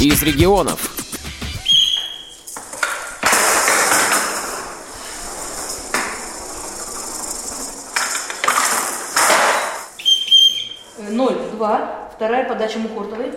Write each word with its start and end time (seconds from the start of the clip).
из 0.00 0.22
регионов. 0.22 0.90
Ноль, 10.98 11.36
два. 11.52 12.10
Вторая 12.14 12.46
подача 12.46 12.78
Мухортовой. 12.78 13.32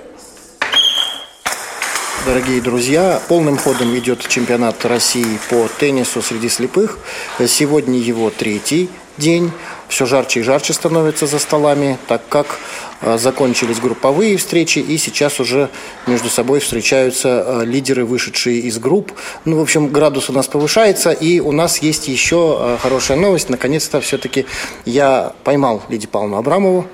Дорогие 2.26 2.62
друзья, 2.62 3.22
полным 3.30 3.58
ходом 3.58 3.98
идет 3.98 4.28
чемпионат 4.28 4.86
России 4.86 5.40
по 5.50 5.68
теннису 5.80 6.22
среди 6.22 6.50
слепых. 6.50 7.00
Сегодня 7.48 7.98
его 7.98 8.30
третий 8.30 8.90
день. 9.18 9.52
Все 9.88 10.06
жарче 10.06 10.42
и 10.42 10.44
жарче 10.44 10.74
становится 10.74 11.26
за 11.26 11.40
столами, 11.40 11.98
так 12.08 12.22
как 12.30 12.60
закончились 13.02 13.80
групповые 13.80 14.38
встречи, 14.38 14.80
и 14.80 14.98
сейчас 14.98 15.40
уже 15.40 15.70
между 16.08 16.30
собой 16.30 16.60
встречаются 16.60 17.44
э, 17.46 17.66
лидеры, 17.66 18.06
вышедшие 18.06 18.60
из 18.60 18.78
групп. 18.78 19.12
Ну, 19.46 19.58
в 19.58 19.62
общем, 19.62 19.88
градус 19.88 20.30
у 20.30 20.34
нас 20.34 20.48
повышается, 20.48 21.12
и 21.12 21.40
у 21.40 21.52
нас 21.52 21.80
есть 21.80 22.08
еще 22.08 22.58
э, 22.60 22.78
хорошая 22.82 23.18
новость. 23.18 23.50
Наконец-то 23.50 24.02
все-таки 24.02 24.46
я 24.86 25.34
поймал 25.44 25.82
Лидию 25.90 26.10
Павловну 26.10 26.38
Абрамову, 26.38 26.88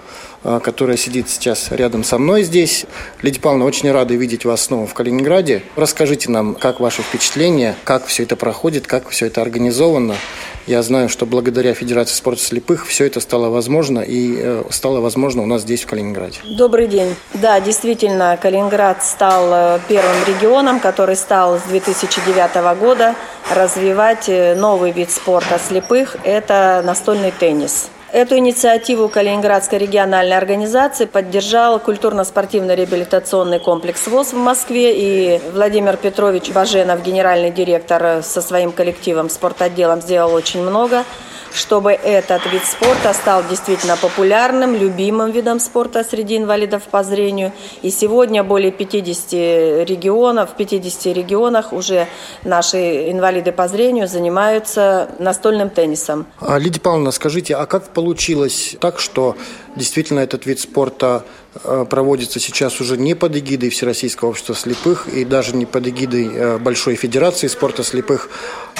которая 0.63 0.98
сидит 0.98 1.30
сейчас 1.30 1.72
рядом 1.72 2.04
со 2.04 2.17
мной 2.17 2.44
здесь. 2.44 2.85
Лидия 3.22 3.40
Павловна, 3.40 3.66
очень 3.66 3.91
рада 3.91 4.13
видеть 4.13 4.45
вас 4.45 4.62
снова 4.62 4.85
в 4.85 4.94
Калининграде. 4.94 5.63
Расскажите 5.76 6.30
нам, 6.30 6.55
как 6.55 6.80
ваши 6.80 7.02
впечатления, 7.02 7.76
как 7.84 8.05
все 8.05 8.23
это 8.23 8.35
проходит, 8.35 8.88
как 8.88 9.09
все 9.09 9.27
это 9.27 9.41
организовано. 9.41 10.16
Я 10.68 10.81
знаю, 10.81 11.09
что 11.09 11.27
благодаря 11.27 11.76
Федерации 11.76 12.16
спорта 12.16 12.41
слепых 12.41 12.88
все 12.88 13.05
это 13.05 13.20
стало 13.20 13.49
возможно 13.49 13.99
и 13.99 14.35
э, 14.40 14.63
стало 14.71 14.99
возможно 14.99 15.44
у 15.44 15.45
нас 15.45 15.62
здесь, 15.62 15.84
в 15.84 15.88
Калининграде. 15.88 16.40
Добрый 16.57 16.88
день. 16.88 17.16
Да, 17.35 17.59
действительно, 17.59 18.38
Калининград 18.41 19.04
стал 19.04 19.76
э, 19.77 19.80
первым 19.88 20.23
регионом, 20.26 20.80
который 20.80 21.16
стал 21.18 21.59
с 21.59 21.62
2009 21.63 22.79
года 22.79 23.16
развивать 23.54 24.27
э, 24.27 24.55
новый 24.55 24.91
вид 24.91 25.12
спорта 25.12 25.60
слепых– 25.60 26.18
это 26.23 26.82
настольный 26.84 27.32
теннис. 27.32 27.90
Эту 28.11 28.37
инициативу 28.37 29.09
Калининградской 29.09 29.79
региональной 29.79 30.37
организации 30.37 31.05
поддержал 31.05 31.79
культурно-спортивный 31.79 32.75
реабилитационный 32.75 33.59
комплекс 33.59 34.05
ВОЗ 34.07 34.34
в 34.34 34.37
Москве. 34.37 34.93
И 34.95 35.41
Владимир 35.51 35.98
Петрович 35.98 36.51
Баженов, 36.51 37.01
генеральный 37.01 37.49
директор 37.49 38.21
со 38.21 38.41
своим 38.41 38.71
коллективом, 38.71 39.29
спортотделом, 39.29 40.01
сделал 40.01 40.33
очень 40.33 40.61
много 40.61 41.03
чтобы 41.55 41.91
этот 41.91 42.45
вид 42.51 42.65
спорта 42.65 43.13
стал 43.13 43.43
действительно 43.49 43.98
популярным, 43.98 44.75
любимым 44.75 45.31
видом 45.31 45.59
спорта 45.59 46.03
среди 46.03 46.37
инвалидов 46.37 46.84
по 46.91 47.03
зрению. 47.03 47.51
И 47.81 47.89
сегодня 47.89 48.43
более 48.43 48.71
50 48.71 49.31
регионов, 49.87 50.51
в 50.51 50.55
50 50.55 51.15
регионах 51.15 51.73
уже 51.73 52.07
наши 52.43 53.11
инвалиды 53.11 53.51
по 53.51 53.67
зрению 53.67 54.07
занимаются 54.07 55.09
настольным 55.20 55.70
теннисом. 55.70 56.26
А, 56.39 56.57
Лидия 56.57 56.81
Павловна, 56.81 57.11
скажите, 57.11 57.55
а 57.55 57.65
как 57.65 57.89
получилось 57.89 58.76
так, 58.79 58.99
что 58.99 59.35
действительно 59.76 60.20
этот 60.20 60.45
вид 60.45 60.59
спорта 60.59 61.23
проводится 61.63 62.39
сейчас 62.39 62.81
уже 62.81 62.98
не 62.98 63.15
под 63.15 63.35
эгидой 63.37 63.70
Всероссийского 63.70 64.29
общества 64.29 64.56
слепых 64.56 65.07
и 65.07 65.25
даже 65.25 65.56
не 65.56 65.66
под 65.66 65.88
эгидой 65.88 66.29
э, 66.34 66.57
Большой 66.57 66.95
Федерации 66.95 67.47
спорта 67.47 67.84
слепых, 67.84 68.29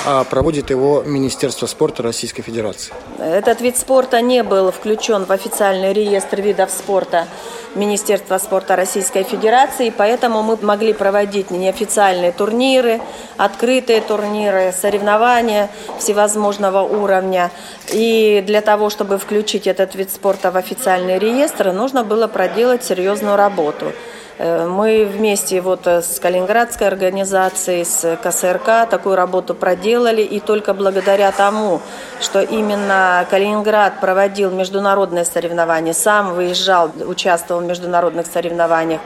а 0.06 0.24
проводит 0.24 0.70
его 0.70 1.04
Министерство 1.06 1.68
спорта 1.68 2.04
Российской 2.04 2.42
Федерации. 2.42 2.94
Этот 3.20 3.62
вид 3.62 3.78
спорта 3.78 4.22
не 4.22 4.44
был 4.44 4.72
включен 4.72 5.26
в 5.26 5.32
официальный 5.32 5.94
реестр 5.94 6.42
видов 6.42 6.70
спорта 6.72 7.28
Министерства 7.76 8.38
спорта 8.38 8.76
Российской 8.78 9.24
Федерации, 9.24 9.94
поэтому 9.96 10.42
мы 10.44 10.58
могли 10.62 10.94
проводить 10.94 11.52
неофициальные 11.52 12.32
турниры, 12.32 13.02
открытые 13.36 14.00
турниры, 14.00 14.74
соревнования 14.80 15.70
всевозможного 16.00 16.82
уровня. 16.82 17.52
И 17.92 18.44
для 18.48 18.62
того, 18.62 18.90
чтобы 18.90 19.18
включить 19.18 19.68
этот 19.68 19.94
вид 19.96 20.10
спорта 20.10 20.52
в 20.52 20.58
официальный 20.58 21.20
реестр, 21.20 21.74
нужно 21.74 22.06
было 22.06 22.28
проделать 22.28 22.65
серьезную 22.84 23.36
работу. 23.36 23.94
Э, 24.38 24.68
мы 24.68 25.06
вместе 25.06 25.62
вот 25.62 25.88
э, 25.88 26.02
с 26.02 26.20
Калининградской 26.20 26.88
организацией, 26.88 27.86
с 27.86 28.18
КСРК 28.22 28.90
такую 28.90 29.16
работу 29.16 29.56
проделали, 29.56 30.22
и 30.22 30.40
только 30.40 30.74
благодаря 30.74 31.32
тому, 31.32 31.82
что 32.20 32.42
именно 32.42 33.26
Калининград 33.30 34.02
проводил 34.02 34.52
международные 34.52 35.24
соревнования, 35.24 35.94
сам 35.94 36.34
выезжал, 36.34 36.92
участвовал 37.08 37.62
в 37.62 37.66
международных 37.66 38.28
соревнованиях, 38.28 39.00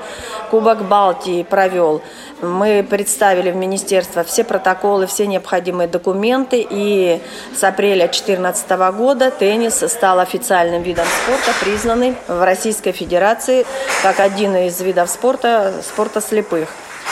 Кубок 0.50 0.84
Балтии 0.84 1.44
провел, 1.44 2.01
мы 2.41 2.85
представили 2.90 3.51
в 3.51 3.56
министерство 3.56 4.23
все 4.23 4.44
протоколы, 4.44 5.06
все 5.06 5.28
необходимые 5.28 5.88
документы, 5.88 6.66
и 6.67 7.22
с 7.56 7.63
апреля 7.63 8.07
2014 8.07 8.69
года 8.97 9.29
теннис 9.29 9.84
стал 9.88 10.19
официальным 10.19 10.81
видом 10.81 11.06
спорта, 11.06 11.51
признанный 11.59 12.16
в 12.28 12.44
Российской 12.44 12.94
Федерации 12.94 13.66
как 14.01 14.19
один 14.19 14.56
из 14.56 14.79
видов 14.81 15.09
спорта, 15.09 15.19
спорта 15.19 16.22
слепых. 16.22 16.69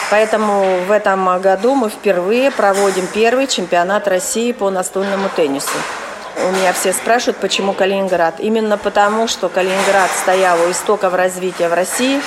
Поэтому 0.09 0.79
в 0.87 0.91
этом 0.91 1.39
году 1.41 1.75
мы 1.75 1.89
впервые 1.89 2.51
проводим 2.51 3.07
первый 3.07 3.47
чемпионат 3.47 4.07
России 4.07 4.51
по 4.51 4.69
настольному 4.69 5.29
теннису. 5.35 5.77
У 6.47 6.51
меня 6.51 6.71
все 6.73 6.93
спрашивают, 6.93 7.37
почему 7.37 7.73
Калининград. 7.73 8.35
Именно 8.39 8.77
потому, 8.77 9.27
что 9.27 9.49
Калининград 9.49 10.09
стоял 10.11 10.59
у 10.61 10.71
истоков 10.71 11.13
развития 11.13 11.67
в 11.67 11.73
России 11.73 12.21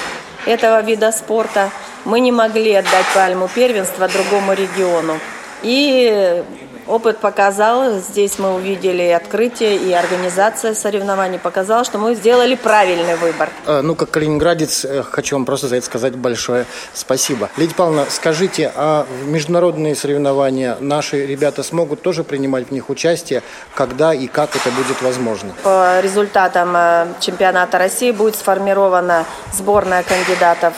этого 0.46 0.80
вида 0.82 1.12
спорта– 1.12 1.70
мы 2.04 2.20
не 2.20 2.32
могли 2.32 2.74
отдать 2.74 3.06
пальму 3.14 3.48
первенства 3.48 4.08
другому 4.08 4.54
региону. 4.54 5.19
И 5.62 6.43
опыт 6.91 7.19
показал, 7.19 7.98
здесь 7.98 8.38
мы 8.38 8.54
увидели 8.54 9.09
открытие, 9.09 9.76
и 9.76 9.93
организация 9.93 10.75
соревнований 10.75 11.38
показала, 11.38 11.84
что 11.84 11.98
мы 11.98 12.15
сделали 12.15 12.56
правильный 12.56 13.16
выбор. 13.16 13.48
Э, 13.66 13.81
ну, 13.81 13.94
как 13.94 14.10
калининградец, 14.10 14.84
э, 14.84 15.03
хочу 15.03 15.37
вам 15.37 15.44
просто 15.44 15.69
за 15.69 15.76
это 15.76 15.87
сказать 15.87 16.16
большое 16.16 16.66
спасибо. 16.93 17.49
Лидия 17.56 17.75
Павловна, 17.75 18.06
скажите, 18.10 18.72
а 18.75 19.06
международные 19.25 19.94
соревнования 19.94 20.76
наши 20.81 21.26
ребята 21.26 21.62
смогут 21.62 22.03
тоже 22.03 22.25
принимать 22.25 22.69
в 22.69 22.70
них 22.72 22.91
участие? 22.91 23.43
Когда 23.75 24.12
и 24.12 24.26
как 24.26 24.56
это 24.56 24.70
будет 24.70 25.00
возможно? 25.03 25.53
По 25.62 26.00
результатам 26.00 26.75
э, 26.76 27.06
чемпионата 27.20 27.78
России 27.78 28.10
будет 28.10 28.34
сформирована 28.34 29.25
сборная 29.53 30.03
кандидатов 30.03 30.75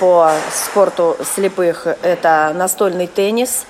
по 0.00 0.32
спорту 0.52 1.16
слепых– 1.34 1.86
это 2.02 2.52
настольный 2.52 3.06
теннис. 3.06 3.64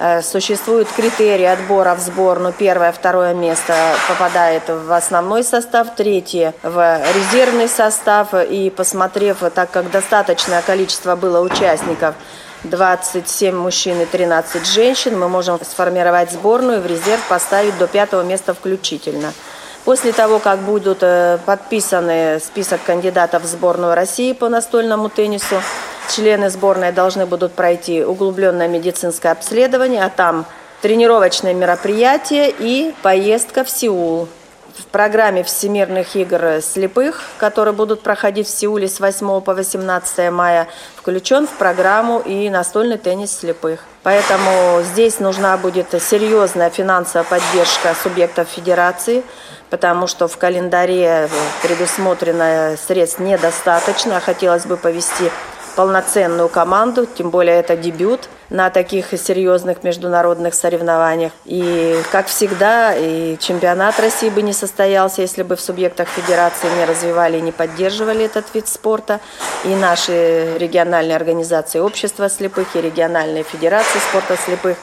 Э, 0.00 0.22
существуют 0.22 0.88
критерии 0.92 1.44
отбора 1.44 1.96
в 1.96 1.98
сборную. 1.98 2.54
Первое, 2.56 2.92
второе 2.92 3.34
место 3.34 3.74
попадает 4.06 4.62
в 4.68 4.92
основной 4.92 5.42
состав, 5.42 5.88
третье– 5.96 6.54
в 6.62 7.00
резервный 7.16 7.68
состав. 7.68 8.32
И 8.32 8.70
посмотрев, 8.70 9.38
так 9.52 9.72
как 9.72 9.90
достаточное 9.90 10.62
количество 10.62 11.16
было 11.16 11.40
участников, 11.40 12.14
27 12.62 13.56
мужчин 13.56 14.00
и 14.00 14.04
13 14.04 14.64
женщин, 14.66 15.18
мы 15.18 15.28
можем 15.28 15.58
сформировать 15.64 16.30
сборную 16.30 16.80
в 16.80 16.86
резерв 16.86 17.20
поставить 17.28 17.76
до 17.78 17.88
пятого 17.88 18.22
места 18.22 18.54
включительно. 18.54 19.32
После 19.84 20.12
того, 20.12 20.38
как 20.38 20.60
будут 20.60 20.98
э, 21.00 21.38
подписаны 21.44 22.38
список 22.38 22.84
кандидатов 22.84 23.42
в 23.42 23.46
сборную 23.46 23.96
России 23.96 24.32
по 24.32 24.48
настольному 24.48 25.08
теннису, 25.08 25.60
члены 26.08 26.50
сборной 26.50 26.92
должны 26.92 27.26
будут 27.26 27.52
пройти 27.52 28.04
углубленное 28.04 28.68
медицинское 28.68 29.30
обследование, 29.30 30.04
а 30.04 30.10
там 30.10 30.46
тренировочные 30.82 31.54
мероприятия 31.54 32.52
и 32.56 32.94
поездка 33.02 33.64
в 33.64 33.70
Сеул 33.70 34.28
в 34.78 34.86
программе 34.86 35.42
Всемирных 35.42 36.14
игр 36.14 36.60
слепых, 36.62 37.22
которые 37.38 37.74
будут 37.74 38.02
проходить 38.02 38.46
в 38.46 38.50
Сеуле 38.50 38.88
с 38.88 39.00
8 39.00 39.40
по 39.40 39.54
18 39.54 40.30
мая, 40.30 40.68
включен 40.96 41.46
в 41.46 41.50
программу 41.50 42.20
и 42.20 42.48
настольный 42.48 42.96
теннис 42.96 43.36
слепых. 43.36 43.80
Поэтому 44.04 44.82
здесь 44.84 45.18
нужна 45.18 45.56
будет 45.56 46.00
серьезная 46.00 46.70
финансовая 46.70 47.24
поддержка 47.24 47.94
субъектов 48.00 48.48
федерации, 48.48 49.24
потому 49.68 50.06
что 50.06 50.28
в 50.28 50.38
календаре 50.38 51.28
предусмотрено 51.62 52.76
средств 52.86 53.18
недостаточно. 53.18 54.18
А 54.18 54.20
хотелось 54.20 54.64
бы 54.64 54.76
повести 54.76 55.30
полноценную 55.78 56.48
команду, 56.48 57.06
тем 57.06 57.30
более 57.30 57.60
это 57.60 57.76
дебют 57.76 58.28
на 58.50 58.68
таких 58.68 59.16
серьезных 59.16 59.84
международных 59.84 60.54
соревнованиях. 60.54 61.30
И, 61.44 61.96
как 62.10 62.26
всегда, 62.26 62.96
и 62.96 63.38
чемпионат 63.38 64.00
России 64.00 64.28
бы 64.28 64.42
не 64.42 64.52
состоялся, 64.52 65.22
если 65.22 65.44
бы 65.44 65.54
в 65.54 65.60
субъектах 65.60 66.08
федерации 66.08 66.66
не 66.76 66.84
развивали 66.84 67.38
и 67.38 67.42
не 67.42 67.52
поддерживали 67.52 68.24
этот 68.24 68.52
вид 68.54 68.66
спорта. 68.66 69.20
И 69.64 69.68
наши 69.68 70.58
региональные 70.58 71.14
организации 71.14 71.78
общества 71.78 72.28
слепых, 72.28 72.74
и 72.74 72.80
региональные 72.80 73.44
федерации 73.44 74.00
спорта 74.00 74.36
слепых. 74.36 74.78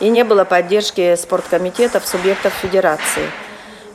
И 0.00 0.08
не 0.08 0.24
было 0.24 0.44
поддержки 0.44 1.14
спорткомитетов 1.16 2.06
субъектов 2.06 2.54
федерации. 2.54 3.28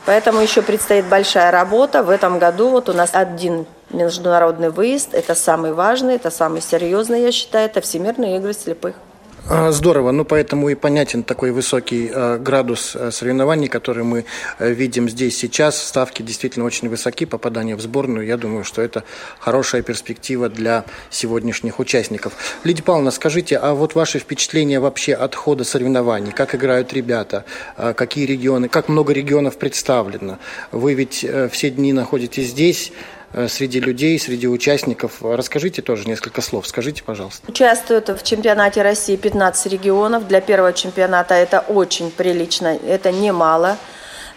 Поэтому 0.06 0.38
еще 0.38 0.62
предстоит 0.62 1.06
большая 1.06 1.50
работа. 1.50 2.04
В 2.04 2.10
этом 2.10 2.38
году 2.38 2.68
вот 2.68 2.88
у 2.88 2.92
нас 2.92 3.10
один 3.12 3.66
международный 3.94 4.70
выезд. 4.70 5.14
Это 5.14 5.34
самый 5.34 5.72
важный, 5.72 6.16
это 6.16 6.30
самый 6.30 6.60
серьезный, 6.60 7.22
я 7.22 7.32
считаю, 7.32 7.66
это 7.66 7.80
Всемирные 7.80 8.36
игры 8.36 8.52
слепых. 8.52 8.94
А, 9.46 9.72
здорово, 9.72 10.10
ну 10.10 10.24
поэтому 10.24 10.70
и 10.70 10.74
понятен 10.74 11.22
такой 11.22 11.50
высокий 11.50 12.10
э, 12.10 12.38
градус 12.38 12.96
э, 12.96 13.10
соревнований, 13.10 13.68
который 13.68 14.02
мы 14.02 14.24
э, 14.58 14.72
видим 14.72 15.06
здесь 15.06 15.36
сейчас. 15.36 15.82
Ставки 15.86 16.22
действительно 16.22 16.64
очень 16.64 16.88
высоки, 16.88 17.26
попадание 17.26 17.76
в 17.76 17.80
сборную. 17.82 18.26
Я 18.26 18.38
думаю, 18.38 18.64
что 18.64 18.80
это 18.80 19.04
хорошая 19.38 19.82
перспектива 19.82 20.48
для 20.48 20.86
сегодняшних 21.10 21.78
участников. 21.78 22.32
Лидия 22.64 22.82
Павловна, 22.82 23.10
скажите, 23.10 23.58
а 23.58 23.74
вот 23.74 23.94
ваши 23.94 24.18
впечатления 24.18 24.80
вообще 24.80 25.12
от 25.12 25.34
хода 25.34 25.64
соревнований? 25.64 26.32
Как 26.32 26.54
играют 26.54 26.94
ребята? 26.94 27.44
Какие 27.76 28.24
регионы? 28.24 28.70
Как 28.70 28.88
много 28.88 29.12
регионов 29.12 29.58
представлено? 29.58 30.38
Вы 30.72 30.94
ведь 30.94 31.26
все 31.50 31.70
дни 31.70 31.92
находитесь 31.92 32.48
здесь. 32.48 32.92
Э, 33.36 33.48
среди 33.48 33.80
людей, 33.80 34.18
среди 34.18 34.46
участников. 34.46 35.14
Расскажите 35.20 35.82
тоже 35.82 36.06
несколько 36.06 36.40
слов, 36.40 36.68
скажите, 36.68 37.02
пожалуйста. 37.02 37.42
Участвуют 37.50 38.08
в 38.08 38.22
чемпионате 38.22 38.82
России 38.82 39.16
15 39.16 39.72
регионов. 39.72 40.28
Для 40.28 40.40
первого 40.40 40.72
чемпионата 40.72 41.34
это 41.34 41.58
очень 41.58 42.12
прилично, 42.12 42.78
это 42.86 43.10
немало. 43.10 43.76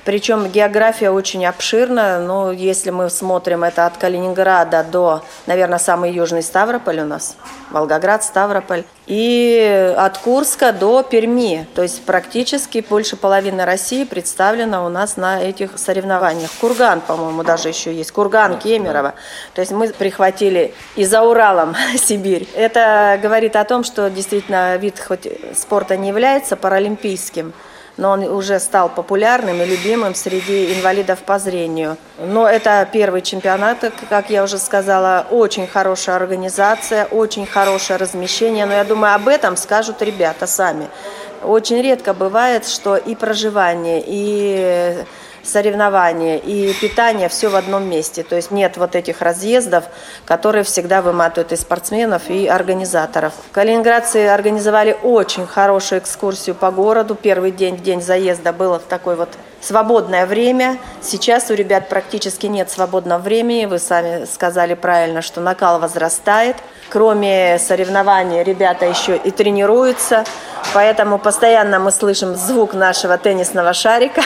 Причем 0.07 0.47
география 0.47 1.11
очень 1.11 1.45
обширна. 1.45 2.19
Ну, 2.19 2.51
если 2.51 2.91
мы 2.91 3.09
смотрим 3.09 3.65
это 3.65 3.85
от 3.85 3.97
Калининграда 3.97 4.85
до, 4.89 5.21
наверное, 5.47 5.79
самый 5.79 6.13
южный 6.13 6.43
Ставрополь 6.43 7.01
у 7.01 7.05
нас, 7.05 7.35
Волгоград, 7.71 8.23
Ставрополь, 8.23 8.85
и 9.05 9.93
от 9.97 10.17
Курска 10.19 10.71
до 10.71 11.03
Перми. 11.03 11.67
То 11.75 11.81
есть 11.81 12.05
практически 12.05 12.85
больше 12.87 13.17
половины 13.17 13.65
России 13.65 14.05
представлена 14.05 14.85
у 14.85 14.89
нас 14.89 15.17
на 15.17 15.41
этих 15.41 15.77
соревнованиях. 15.77 16.51
Курган, 16.61 17.01
по-моему, 17.01 17.43
даже 17.43 17.67
еще 17.67 17.93
есть. 17.93 18.13
Курган, 18.13 18.59
Кемерово. 18.59 19.13
То 19.55 19.59
есть 19.59 19.73
мы 19.73 19.89
прихватили 19.89 20.73
и 20.95 21.03
за 21.03 21.21
Уралом 21.21 21.75
Сибирь. 21.97 22.47
Это 22.55 23.19
говорит 23.21 23.57
о 23.57 23.65
том, 23.65 23.83
что 23.83 24.09
действительно 24.09 24.77
вид 24.77 25.01
хоть 25.05 25.27
спорта 25.53 25.97
не 25.97 26.07
является 26.07 26.55
паралимпийским, 26.55 27.51
но 27.97 28.11
он 28.11 28.23
уже 28.23 28.59
стал 28.59 28.89
популярным 28.89 29.61
и 29.61 29.65
любимым 29.65 30.15
среди 30.15 30.73
инвалидов 30.73 31.19
по 31.19 31.39
зрению. 31.39 31.97
Но 32.19 32.47
это 32.47 32.87
первый 32.91 33.21
чемпионат, 33.21 33.91
как 34.09 34.29
я 34.29 34.43
уже 34.43 34.57
сказала, 34.57 35.25
очень 35.29 35.67
хорошая 35.67 36.15
организация, 36.15 37.05
очень 37.05 37.45
хорошее 37.45 37.97
размещение, 37.97 38.65
но 38.65 38.73
я 38.73 38.83
думаю, 38.83 39.15
об 39.15 39.27
этом 39.27 39.57
скажут 39.57 40.01
ребята 40.01 40.47
сами. 40.47 40.87
Очень 41.43 41.81
редко 41.81 42.13
бывает, 42.13 42.67
что 42.67 42.97
и 42.97 43.15
проживание, 43.15 44.03
и 44.05 44.97
соревнования 45.47 46.37
и 46.37 46.73
питание 46.73 47.29
все 47.29 47.49
в 47.49 47.55
одном 47.55 47.89
месте. 47.89 48.23
То 48.23 48.35
есть 48.35 48.51
нет 48.51 48.77
вот 48.77 48.95
этих 48.95 49.21
разъездов, 49.21 49.85
которые 50.25 50.63
всегда 50.63 51.01
выматывают 51.01 51.51
и 51.51 51.55
спортсменов, 51.55 52.29
и 52.29 52.47
организаторов. 52.47 53.33
Калининградцы 53.51 54.27
организовали 54.27 54.97
очень 55.03 55.47
хорошую 55.47 56.01
экскурсию 56.01 56.55
по 56.55 56.71
городу. 56.71 57.15
Первый 57.15 57.51
день, 57.51 57.77
день 57.77 58.01
заезда 58.01 58.53
было 58.53 58.79
в 58.79 58.83
такой 58.83 59.15
вот 59.15 59.29
свободное 59.61 60.25
время. 60.25 60.77
Сейчас 61.01 61.49
у 61.49 61.53
ребят 61.53 61.89
практически 61.89 62.45
нет 62.45 62.69
свободного 62.69 63.19
времени. 63.19 63.65
Вы 63.65 63.79
сами 63.79 64.25
сказали 64.25 64.73
правильно, 64.73 65.21
что 65.21 65.41
накал 65.41 65.79
возрастает. 65.79 66.55
Кроме 66.89 67.59
соревнований 67.59 68.43
ребята 68.43 68.85
еще 68.85 69.17
и 69.17 69.31
тренируются. 69.31 70.23
Поэтому 70.73 71.17
постоянно 71.17 71.79
мы 71.79 71.91
слышим 71.91 72.35
звук 72.35 72.73
нашего 72.73 73.17
теннисного 73.17 73.73
шарика. 73.73 74.21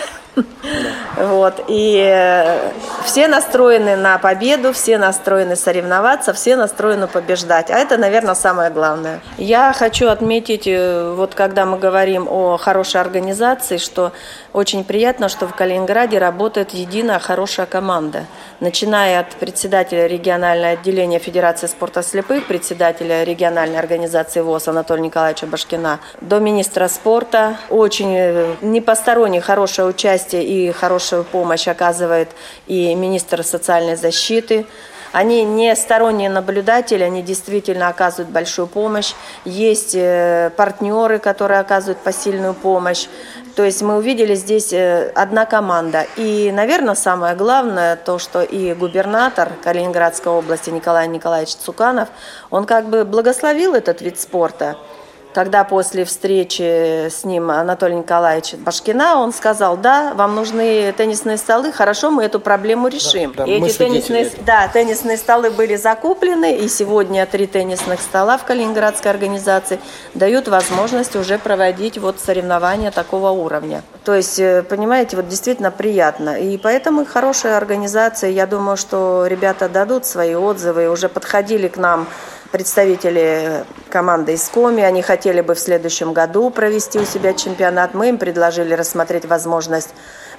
Вот. 1.17 1.65
И 1.67 1.97
э, 2.03 2.71
все 3.03 3.27
настроены 3.27 3.95
на 3.95 4.17
победу, 4.17 4.73
все 4.73 4.97
настроены 4.97 5.55
соревноваться, 5.55 6.33
все 6.33 6.55
настроены 6.55 7.07
побеждать. 7.07 7.69
А 7.69 7.77
это, 7.77 7.97
наверное, 7.97 8.33
самое 8.33 8.71
главное. 8.71 9.19
Я 9.37 9.73
хочу 9.73 10.07
отметить, 10.07 10.67
э, 10.67 11.13
вот 11.15 11.35
когда 11.35 11.65
мы 11.65 11.77
говорим 11.77 12.27
о 12.29 12.57
хорошей 12.57 13.01
организации, 13.01 13.77
что 13.77 14.13
очень 14.53 14.83
приятно, 14.83 15.29
что 15.29 15.47
в 15.47 15.53
Калининграде 15.53 16.17
работает 16.17 16.71
единая 16.71 17.19
хорошая 17.19 17.65
команда. 17.65 18.25
Начиная 18.59 19.19
от 19.19 19.31
председателя 19.31 20.07
регионального 20.07 20.73
отделения 20.73 21.19
Федерации 21.19 21.67
спорта 21.67 22.03
слепых, 22.03 22.47
председателя 22.47 23.23
региональной 23.23 23.79
организации 23.79 24.39
ВОЗ 24.39 24.69
Анатолия 24.69 25.03
Николаевича 25.03 25.45
Башкина, 25.45 25.99
до 26.21 26.39
министра 26.39 26.87
спорта. 26.87 27.57
Очень 27.69 28.15
э, 28.15 28.55
непостороннее 28.61 29.41
хорошее 29.41 29.87
участие 29.87 30.20
и 30.33 30.71
хорошую 30.71 31.23
помощь 31.23 31.67
оказывает 31.67 32.29
и 32.67 32.93
министр 32.95 33.43
социальной 33.43 33.95
защиты. 33.95 34.65
Они 35.11 35.43
не 35.43 35.75
сторонние 35.75 36.29
наблюдатели, 36.29 37.03
они 37.03 37.21
действительно 37.21 37.89
оказывают 37.89 38.29
большую 38.29 38.67
помощь. 38.67 39.13
Есть 39.43 39.93
э, 39.93 40.51
партнеры, 40.55 41.19
которые 41.19 41.59
оказывают 41.59 41.97
посильную 41.97 42.53
помощь. 42.53 43.07
То 43.55 43.63
есть 43.65 43.81
мы 43.81 43.97
увидели 43.97 44.35
здесь 44.35 44.71
э, 44.71 45.11
одна 45.13 45.45
команда. 45.45 46.05
И, 46.15 46.49
наверное, 46.53 46.95
самое 46.95 47.35
главное, 47.35 47.97
то, 47.97 48.19
что 48.19 48.41
и 48.41 48.73
губернатор 48.73 49.51
Калининградской 49.61 50.31
области 50.31 50.69
Николай 50.69 51.09
Николаевич 51.09 51.55
Цуканов, 51.55 52.07
он 52.49 52.65
как 52.65 52.87
бы 52.87 53.03
благословил 53.03 53.73
этот 53.73 54.01
вид 54.01 54.19
спорта– 54.19 54.77
когда 55.33 55.63
после 55.63 56.05
встречи 56.05 57.07
с 57.09 57.23
ним 57.23 57.51
Анатолий 57.51 57.95
Николаевич 57.95 58.55
Башкина, 58.55 59.19
он 59.19 59.33
сказал, 59.33 59.77
да, 59.77 60.13
вам 60.13 60.35
нужны 60.35 60.93
теннисные 60.97 61.37
столы, 61.37 61.71
хорошо, 61.71 62.11
мы 62.11 62.23
эту 62.23 62.39
проблему 62.39 62.87
решим. 62.87 63.33
Да, 63.35 63.45
да, 63.45 63.51
и 63.51 63.61
эти 63.61 63.77
теннисные, 63.77 64.31
да, 64.45 64.67
теннисные 64.67 65.17
столы 65.17 65.51
были 65.51 65.75
закуплены, 65.75 66.57
и 66.57 66.67
сегодня 66.67 67.25
три 67.25 67.47
теннисных 67.47 68.01
стола 68.01 68.37
в 68.37 68.45
Калининградской 68.45 69.11
организации 69.11 69.79
дают 70.13 70.47
возможность 70.47 71.15
уже 71.15 71.37
проводить 71.37 71.97
вот 71.97 72.19
соревнования 72.19 72.91
такого 72.91 73.29
уровня. 73.29 73.83
То 74.03 74.15
есть, 74.15 74.39
э, 74.39 74.63
понимаете, 74.63 75.15
вот 75.15 75.27
действительно 75.27 75.71
приятно. 75.71 76.39
И 76.39 76.57
поэтому 76.57 77.05
хорошая 77.05 77.57
организация, 77.57 78.31
я 78.31 78.47
думаю, 78.47 78.77
что 78.77 79.25
ребята 79.27 79.69
дадут 79.69 80.05
свои 80.05 80.35
отзывы, 80.35 80.89
уже 80.89 81.07
подходили 81.09 81.67
к 81.67 81.77
нам 81.77 82.07
представители 82.51 83.63
команды 83.89 84.33
из 84.33 84.47
Коми. 84.49 84.83
Они 84.83 85.01
хотели 85.01 85.41
бы 85.41 85.55
в 85.55 85.59
следующем 85.59 86.13
году 86.13 86.49
провести 86.49 86.99
у 86.99 87.05
себя 87.05 87.33
чемпионат. 87.33 87.93
Мы 87.93 88.09
им 88.09 88.17
предложили 88.17 88.73
рассмотреть 88.73 89.25
возможность 89.25 89.89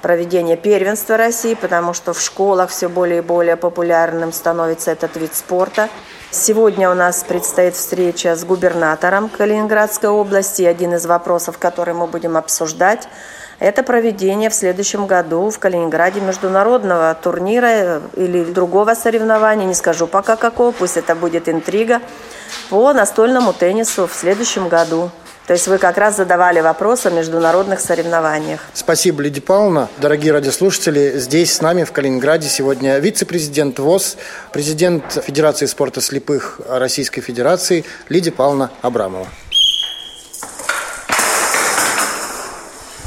проведения 0.02 0.56
первенства 0.56 1.16
России, 1.16 1.54
потому 1.54 1.94
что 1.94 2.12
в 2.12 2.20
школах 2.20 2.70
все 2.70 2.88
более 2.88 3.18
и 3.18 3.22
более 3.22 3.56
популярным 3.56 4.32
становится 4.32 4.90
этот 4.90 5.16
вид 5.16 5.34
спорта. 5.34 5.88
Сегодня 6.30 6.90
у 6.90 6.94
нас 6.94 7.24
предстоит 7.24 7.74
встреча 7.74 8.36
с 8.36 8.44
губернатором 8.44 9.28
Калининградской 9.28 10.08
области. 10.08 10.62
Один 10.62 10.94
из 10.94 11.06
вопросов, 11.06 11.58
который 11.58 11.94
мы 11.94 12.06
будем 12.06 12.36
обсуждать– 12.36 13.08
это 13.62 13.84
проведение 13.84 14.50
в 14.50 14.54
следующем 14.54 15.06
году 15.06 15.48
в 15.48 15.58
Калининграде 15.58 16.20
международного 16.20 17.16
турнира 17.22 18.02
или 18.16 18.42
другого 18.44 18.94
соревнования, 18.94 19.66
не 19.66 19.74
скажу 19.74 20.08
пока 20.08 20.34
какого, 20.34 20.72
пусть 20.72 20.96
это 20.96 21.14
будет 21.14 21.48
интрига, 21.48 22.00
по 22.70 22.92
настольному 22.92 23.52
теннису 23.52 24.08
в 24.08 24.14
следующем 24.14 24.68
году. 24.68 25.10
То 25.46 25.54
есть 25.54 25.66
вы 25.68 25.78
как 25.78 25.96
раз 25.96 26.16
задавали 26.16 26.60
вопрос 26.60 27.06
о 27.06 27.10
международных 27.10 27.80
соревнованиях. 27.80 28.60
Спасибо, 28.74 29.22
Лидия 29.22 29.40
Павловна. 29.40 29.88
Дорогие 29.98 30.32
радиослушатели, 30.32 31.18
здесь 31.18 31.52
с 31.52 31.60
нами 31.60 31.84
в 31.84 31.92
Калининграде 31.92 32.48
сегодня 32.48 32.98
вице-президент 32.98 33.78
ВОЗ, 33.78 34.16
президент 34.52 35.04
Федерации 35.24 35.66
спорта 35.66 36.00
слепых 36.00 36.60
Российской 36.68 37.20
Федерации 37.20 37.84
Лидия 38.08 38.32
Павловна 38.32 38.70
Абрамова. 38.82 39.26
А, 39.26 39.32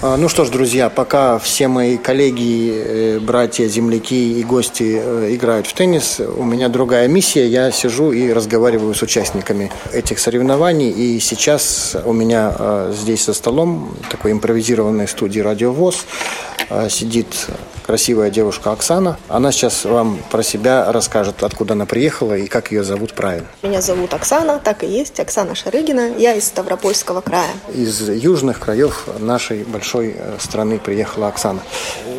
ну 0.05 0.29
что 0.29 0.45
ж, 0.45 0.49
друзья, 0.49 0.89
пока 0.89 1.39
все 1.39 1.67
мои 1.67 1.97
коллеги, 1.97 2.71
э, 2.75 3.19
братья, 3.19 3.67
земляки 3.67 4.39
и 4.39 4.43
гости 4.43 5.01
э, 5.01 5.33
играют 5.33 5.65
в 5.65 5.73
теннис, 5.73 6.19
у 6.19 6.43
меня 6.43 6.69
другая 6.69 7.07
миссия. 7.07 7.47
Я 7.47 7.71
сижу 7.71 8.11
и 8.11 8.31
разговариваю 8.31 8.93
с 8.93 9.01
участниками 9.01 9.71
этих 9.91 10.19
соревнований. 10.19 10.91
И 10.91 11.19
сейчас 11.19 11.97
у 12.05 12.13
меня 12.13 12.55
э, 12.57 12.93
здесь 12.95 13.25
за 13.25 13.33
столом 13.33 13.95
такой 14.11 14.31
импровизированной 14.31 15.07
студии 15.07 15.39
«Радиовоз» 15.39 16.05
сидит 16.89 17.27
красивая 17.85 18.31
девушка 18.31 18.71
Оксана. 18.71 19.17
Она 19.27 19.51
сейчас 19.51 19.85
вам 19.85 20.19
про 20.31 20.41
себя 20.41 20.91
расскажет, 20.91 21.43
откуда 21.43 21.73
она 21.73 21.85
приехала 21.85 22.35
и 22.35 22.47
как 22.47 22.71
ее 22.71 22.83
зовут 22.83 23.13
правильно. 23.13 23.47
Меня 23.61 23.81
зовут 23.81 24.13
Оксана, 24.13 24.59
так 24.59 24.83
и 24.83 24.87
есть, 24.87 25.19
Оксана 25.19 25.53
Шарыгина. 25.53 26.15
Я 26.17 26.33
из 26.33 26.45
Ставропольского 26.47 27.21
края. 27.21 27.51
Из 27.73 28.09
южных 28.09 28.59
краев 28.59 29.05
нашей 29.19 29.63
большой 29.63 29.94
большой 29.95 30.15
э, 30.17 30.37
страны 30.39 30.79
приехала 30.79 31.27
Оксана. 31.27 31.61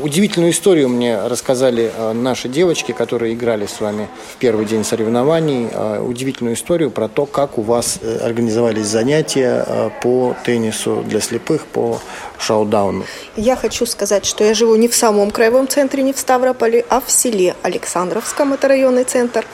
Удивительную 0.02 0.52
историю 0.52 0.88
мне 0.88 1.20
рассказали 1.26 1.90
э, 1.94 2.12
наши 2.12 2.48
девочки, 2.48 2.92
которые 2.92 3.34
играли 3.34 3.66
с 3.66 3.80
вами 3.80 4.08
в 4.34 4.36
первый 4.36 4.66
день 4.66 4.84
соревнований. 4.84 5.68
Удивительную 6.00 6.54
историю 6.54 6.90
про 6.90 7.08
то, 7.08 7.26
как 7.26 7.58
у 7.58 7.62
вас 7.62 7.98
организовались 8.22 8.86
занятия 8.86 9.90
по 10.02 10.34
теннису 10.44 11.04
для 11.06 11.20
слепых, 11.20 11.66
по 11.66 12.00
шоу-дауну. 12.38 13.04
Я 13.36 13.56
хочу 13.56 13.86
сказать, 13.86 14.24
что 14.24 14.44
я 14.44 14.54
живу 14.54 14.76
не 14.76 14.88
в 14.88 14.94
самом 14.94 15.30
краевом 15.30 15.68
центре, 15.68 16.02
не 16.02 16.12
в 16.12 16.18
Ставрополе, 16.18 16.84
а 16.88 17.00
в 17.00 17.10
селе 17.10 17.54
Александровском, 17.62 18.52
это 18.52 18.68
районный 18.68 19.04
центр. 19.04 19.44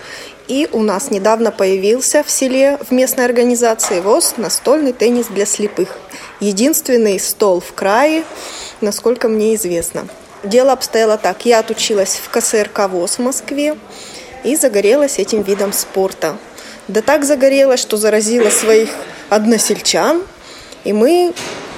И 0.49 0.69
у 0.73 0.83
нас 0.83 1.11
недавно 1.11 1.51
появился 1.51 2.23
в 2.23 2.31
селе 2.31 2.79
в 2.89 2.93
местной 2.93 3.25
организации 3.25 4.01
ВОЗ 4.01 4.35
настольный 4.37 4.93
теннис 4.93 5.27
для 5.27 5.47
слепых. 5.47 5.97
Единственный 6.41 7.19
стол 7.21 7.61
в 7.61 7.73
крае, 7.73 8.25
насколько 8.81 9.29
мне 9.29 9.55
известно. 9.55 10.09
Дело 10.43 10.73
обстояло 10.73 11.17
так. 11.17 11.47
Я 11.47 11.61
отучилась 11.61 12.21
в 12.23 12.29
КСРК 12.29 12.89
ВОЗ 12.89 13.19
в 13.19 13.19
Москве 13.21 13.79
и 14.43 14.57
загорелась 14.57 15.19
этим 15.19 15.43
видом 15.43 15.73
спорта. 15.73 16.37
Да 16.89 17.01
так 17.01 17.25
загорелась, 17.25 17.81
что 17.81 17.97
заразила 17.97 18.51
своих 18.51 18.91
односельчан. 19.31 20.23
И 20.83 20.93
мы 20.93 21.33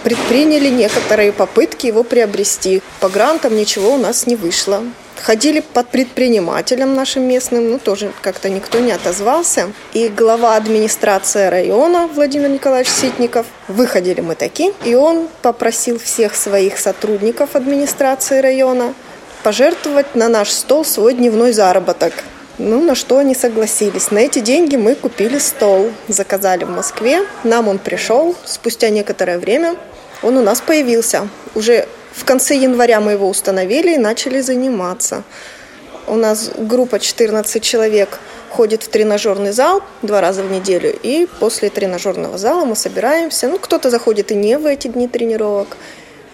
предприняли 0.05 0.69
некоторые 0.69 1.33
попытки 1.33 1.87
его 1.87 2.05
приобрести. 2.05 2.83
По 3.01 3.09
грантам 3.09 3.57
ничего 3.57 3.95
у 3.95 3.97
нас 3.97 4.27
не 4.27 4.37
вышло. 4.37 4.83
Ходили 5.21 5.61
под 5.61 5.89
предпринимателем 5.89 6.95
нашим 6.95 7.23
местным, 7.23 7.71
ну 7.71 7.79
тоже 7.79 8.13
как-то 8.21 8.51
никто 8.51 8.79
не 8.79 8.93
отозвался. 8.93 9.73
И 9.95 10.09
глава 10.09 10.57
администрации 10.57 11.47
района 11.49 12.09
Владимир 12.15 12.51
Николаевич 12.51 12.93
Ситников, 12.93 13.47
выходили 13.67 14.21
мы 14.21 14.35
такие, 14.35 14.75
и 14.85 14.95
он 14.95 15.29
попросил 15.41 15.99
всех 15.99 16.35
своих 16.35 16.79
сотрудников 16.79 17.57
администрации 17.57 18.41
района 18.41 18.93
пожертвовать 19.43 20.15
на 20.15 20.29
наш 20.29 20.51
стол 20.51 20.85
свой 20.85 21.15
дневной 21.15 21.53
заработок. 21.53 22.13
Ну, 22.59 22.81
на 22.81 22.95
что 22.95 23.19
они 23.19 23.35
согласились. 23.35 24.13
На 24.13 24.19
эти 24.19 24.39
деньги 24.39 24.77
мы 24.77 24.95
купили 24.95 25.39
стол, 25.39 25.91
заказали 26.07 26.65
в 26.65 26.71
Москве. 26.71 27.23
Нам 27.43 27.67
он 27.67 27.79
пришел 27.79 28.37
спустя 28.45 28.91
некоторое 28.91 29.39
время. 29.39 29.75
Он 30.23 30.37
у 30.37 30.43
нас 30.43 30.61
появился. 30.61 31.29
Уже 31.57 31.89
в 32.13 32.25
конце 32.25 32.55
января 32.55 33.01
мы 33.01 33.13
его 33.13 33.29
установили 33.29 33.95
и 33.95 33.99
начали 33.99 34.41
заниматься. 34.41 35.25
У 36.07 36.15
нас 36.15 36.51
группа 36.57 37.01
14 37.01 37.61
человек 37.61 38.21
ходит 38.51 38.85
в 38.85 38.89
тренажерный 38.89 39.51
зал 39.51 39.83
два 40.03 40.21
раза 40.21 40.45
в 40.45 40.51
неделю, 40.51 40.95
и 41.03 41.27
после 41.41 41.71
тренажерного 41.71 42.39
зала 42.39 42.65
мы 42.65 42.77
собираемся. 42.77 43.49
Ну, 43.49 43.59
кто-то 43.59 43.91
заходит 43.91 44.31
и 44.31 44.37
не 44.37 44.59
в 44.59 44.67
эти 44.67 44.87
дни 44.87 45.09
тренировок. 45.09 45.77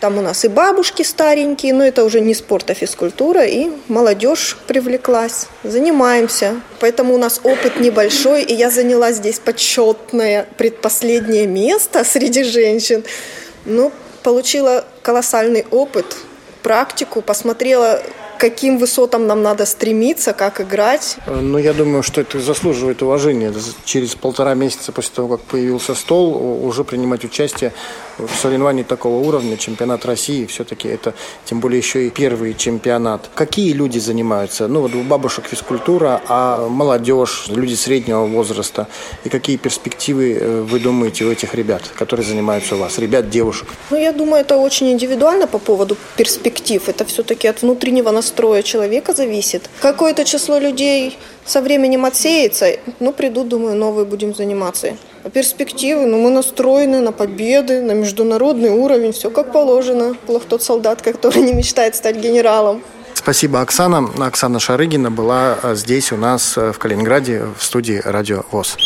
Там 0.01 0.17
у 0.17 0.23
нас 0.23 0.47
и 0.47 0.49
бабушки 0.49 1.03
старенькие, 1.03 1.75
но 1.75 1.85
это 1.85 2.05
уже 2.05 2.21
не 2.21 2.35
спорт, 2.35 2.71
а 2.71 2.75
физкультура, 2.75 3.45
и 3.45 3.71
молодежь 3.89 4.57
привлеклась. 4.67 5.47
Занимаемся. 5.63 6.63
Поэтому 6.81 7.15
у 7.15 7.19
нас 7.19 7.41
опыт 7.45 7.79
небольшой, 7.81 8.43
и 8.43 8.55
я 8.55 8.71
заняла 8.71 9.13
здесь 9.13 9.39
почетное 9.39 10.49
предпоследнее 10.57 11.47
место 11.47 12.03
среди 12.05 12.45
женщин. 12.45 13.05
Ну, 13.67 13.93
получила 14.23 14.87
колоссальный 15.03 15.67
опыт, 15.71 16.17
практику, 16.63 17.21
посмотрела 17.21 18.03
каким 18.39 18.79
высотам 18.79 19.27
нам 19.27 19.43
надо 19.43 19.67
стремиться, 19.67 20.33
как 20.33 20.63
играть. 20.63 21.19
Ну, 21.27 21.59
я 21.59 21.75
думаю, 21.75 22.03
что 22.03 22.23
это 22.23 22.41
заслуживает 22.41 23.03
уважения. 23.03 23.53
Через 23.85 24.15
полтора 24.15 24.55
месяца 24.55 24.93
после 24.93 25.15
того, 25.15 25.37
как 25.37 25.41
появился 25.47 25.95
стол, 25.95 26.65
уже 26.67 26.83
принимать 26.83 27.23
участие 27.23 27.75
в 28.27 28.85
такого 28.85 29.27
уровня, 29.27 29.57
чемпионат 29.57 30.05
России, 30.05 30.47
все-таки 30.47 30.89
это, 30.89 31.15
тем 31.45 31.61
более, 31.61 31.79
еще 31.79 32.07
и 32.07 32.11
первый 32.11 32.55
чемпионат. 32.55 33.31
Какие 33.35 33.73
люди 33.73 33.99
занимаются? 33.99 34.69
Ну, 34.69 34.81
вот 34.83 34.95
у 34.95 35.03
бабушек 35.03 35.47
физкультура, 35.47 36.21
а 36.29 36.69
молодежь, 36.69 37.47
люди 37.49 37.75
среднего 37.75 38.27
возраста. 38.27 38.87
И 39.25 39.29
какие 39.29 39.57
перспективы 39.57 40.39
э, 40.41 40.63
вы 40.63 40.81
думаете 40.81 41.25
у 41.25 41.31
этих 41.31 41.55
ребят, 41.55 41.83
которые 41.95 42.27
занимаются 42.27 42.77
у 42.77 42.79
вас? 42.79 42.99
Ребят, 42.99 43.31
девушек? 43.31 43.69
Ну, 43.91 43.97
я 43.97 44.13
думаю, 44.13 44.43
это 44.43 44.57
очень 44.57 44.91
индивидуально 44.93 45.47
по 45.47 45.59
поводу 45.59 45.97
перспектив. 46.17 46.89
Это 46.89 47.05
все-таки 47.05 47.49
от 47.49 47.63
внутреннего 47.63 48.11
настроя 48.11 48.63
человека 48.63 49.15
зависит. 49.15 49.71
Какое-то 49.81 50.25
число 50.25 50.59
людей 50.59 51.19
со 51.45 51.61
временем 51.61 52.05
отсеется, 52.05 52.67
ну, 53.01 53.13
придут, 53.13 53.49
думаю, 53.49 53.77
новые 53.77 54.05
будем 54.05 54.35
заниматься. 54.35 54.97
А 55.23 55.29
перспективы, 55.29 56.07
ну, 56.07 56.19
мы 56.19 56.31
настроены 56.31 57.01
на 57.01 57.13
победы, 57.13 57.83
на 57.83 57.93
международный 57.93 58.71
уровень, 58.71 59.13
все 59.13 59.31
как 59.31 59.53
положено. 59.53 60.15
Плох 60.27 60.45
тот 60.45 60.63
солдат, 60.63 61.03
который 61.03 61.43
не 61.49 61.53
мечтает 61.53 61.95
стать 61.95 62.17
генералом. 62.17 62.83
Спасибо, 63.15 63.61
Оксана. 63.61 64.09
Оксана 64.19 64.61
Шарыгина 64.61 65.11
была 65.11 65.59
э, 65.63 65.75
здесь 65.75 66.11
у 66.11 66.17
нас 66.17 66.57
э, 66.57 66.73
в 66.73 66.79
Калининграде 66.79 67.45
в 67.59 67.63
студии 67.63 68.01
«Радио 68.03 68.45
ВОЗ». 68.51 68.77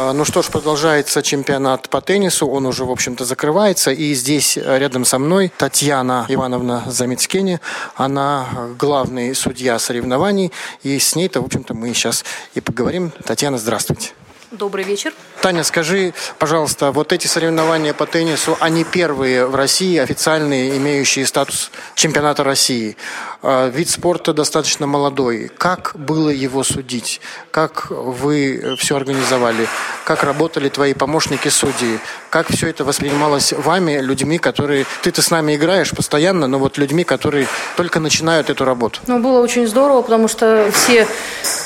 А, 0.00 0.12
ну 0.12 0.24
что 0.24 0.42
ж, 0.42 0.46
продолжается 0.48 1.22
чемпионат 1.22 1.88
по 1.88 2.00
теннису, 2.00 2.46
он 2.46 2.66
уже, 2.66 2.84
в 2.84 2.90
общем-то, 2.90 3.24
закрывается. 3.24 3.90
И 3.90 4.12
здесь 4.12 4.56
э, 4.56 4.78
рядом 4.78 5.06
со 5.06 5.18
мной 5.18 5.50
Татьяна 5.56 6.26
Ивановна 6.28 6.84
Замицкени, 6.86 7.60
она 7.96 8.46
главный 8.78 9.34
судья 9.34 9.78
соревнований, 9.78 10.52
и 10.82 10.98
с 10.98 11.16
ней-то, 11.16 11.40
в 11.40 11.46
общем-то, 11.46 11.72
мы 11.72 11.94
сейчас 11.94 12.24
и 12.54 12.60
поговорим. 12.60 13.10
Татьяна, 13.24 13.56
здравствуйте. 13.58 14.10
Добрый 14.50 14.84
вечер. 14.84 15.12
Таня, 15.40 15.62
скажи, 15.62 16.14
пожалуйста, 16.38 16.90
вот 16.90 17.12
эти 17.12 17.28
соревнования 17.28 17.94
по 17.94 18.06
теннису, 18.06 18.56
они 18.60 18.82
первые 18.82 19.46
в 19.46 19.54
России, 19.54 19.96
официальные, 19.96 20.76
имеющие 20.78 21.24
статус 21.26 21.70
чемпионата 21.94 22.42
России. 22.42 22.96
А, 23.40 23.68
вид 23.68 23.88
спорта 23.88 24.32
достаточно 24.32 24.86
молодой. 24.88 25.50
Как 25.56 25.92
было 25.94 26.28
его 26.30 26.64
судить? 26.64 27.20
Как 27.52 27.90
вы 27.90 28.76
все 28.78 28.96
организовали? 28.96 29.68
Как 30.04 30.24
работали 30.24 30.68
твои 30.68 30.92
помощники 30.92 31.48
судьи? 31.48 32.00
Как 32.30 32.48
все 32.48 32.68
это 32.68 32.84
воспринималось 32.84 33.52
вами, 33.52 34.00
людьми, 34.00 34.38
которые... 34.38 34.86
Ты-то 35.02 35.22
с 35.22 35.30
нами 35.30 35.54
играешь 35.54 35.92
постоянно, 35.92 36.48
но 36.48 36.58
вот 36.58 36.78
людьми, 36.78 37.04
которые 37.04 37.46
только 37.76 38.00
начинают 38.00 38.50
эту 38.50 38.64
работу. 38.64 39.00
Ну, 39.06 39.20
было 39.20 39.40
очень 39.40 39.68
здорово, 39.68 40.02
потому 40.02 40.26
что 40.26 40.70
все 40.72 41.06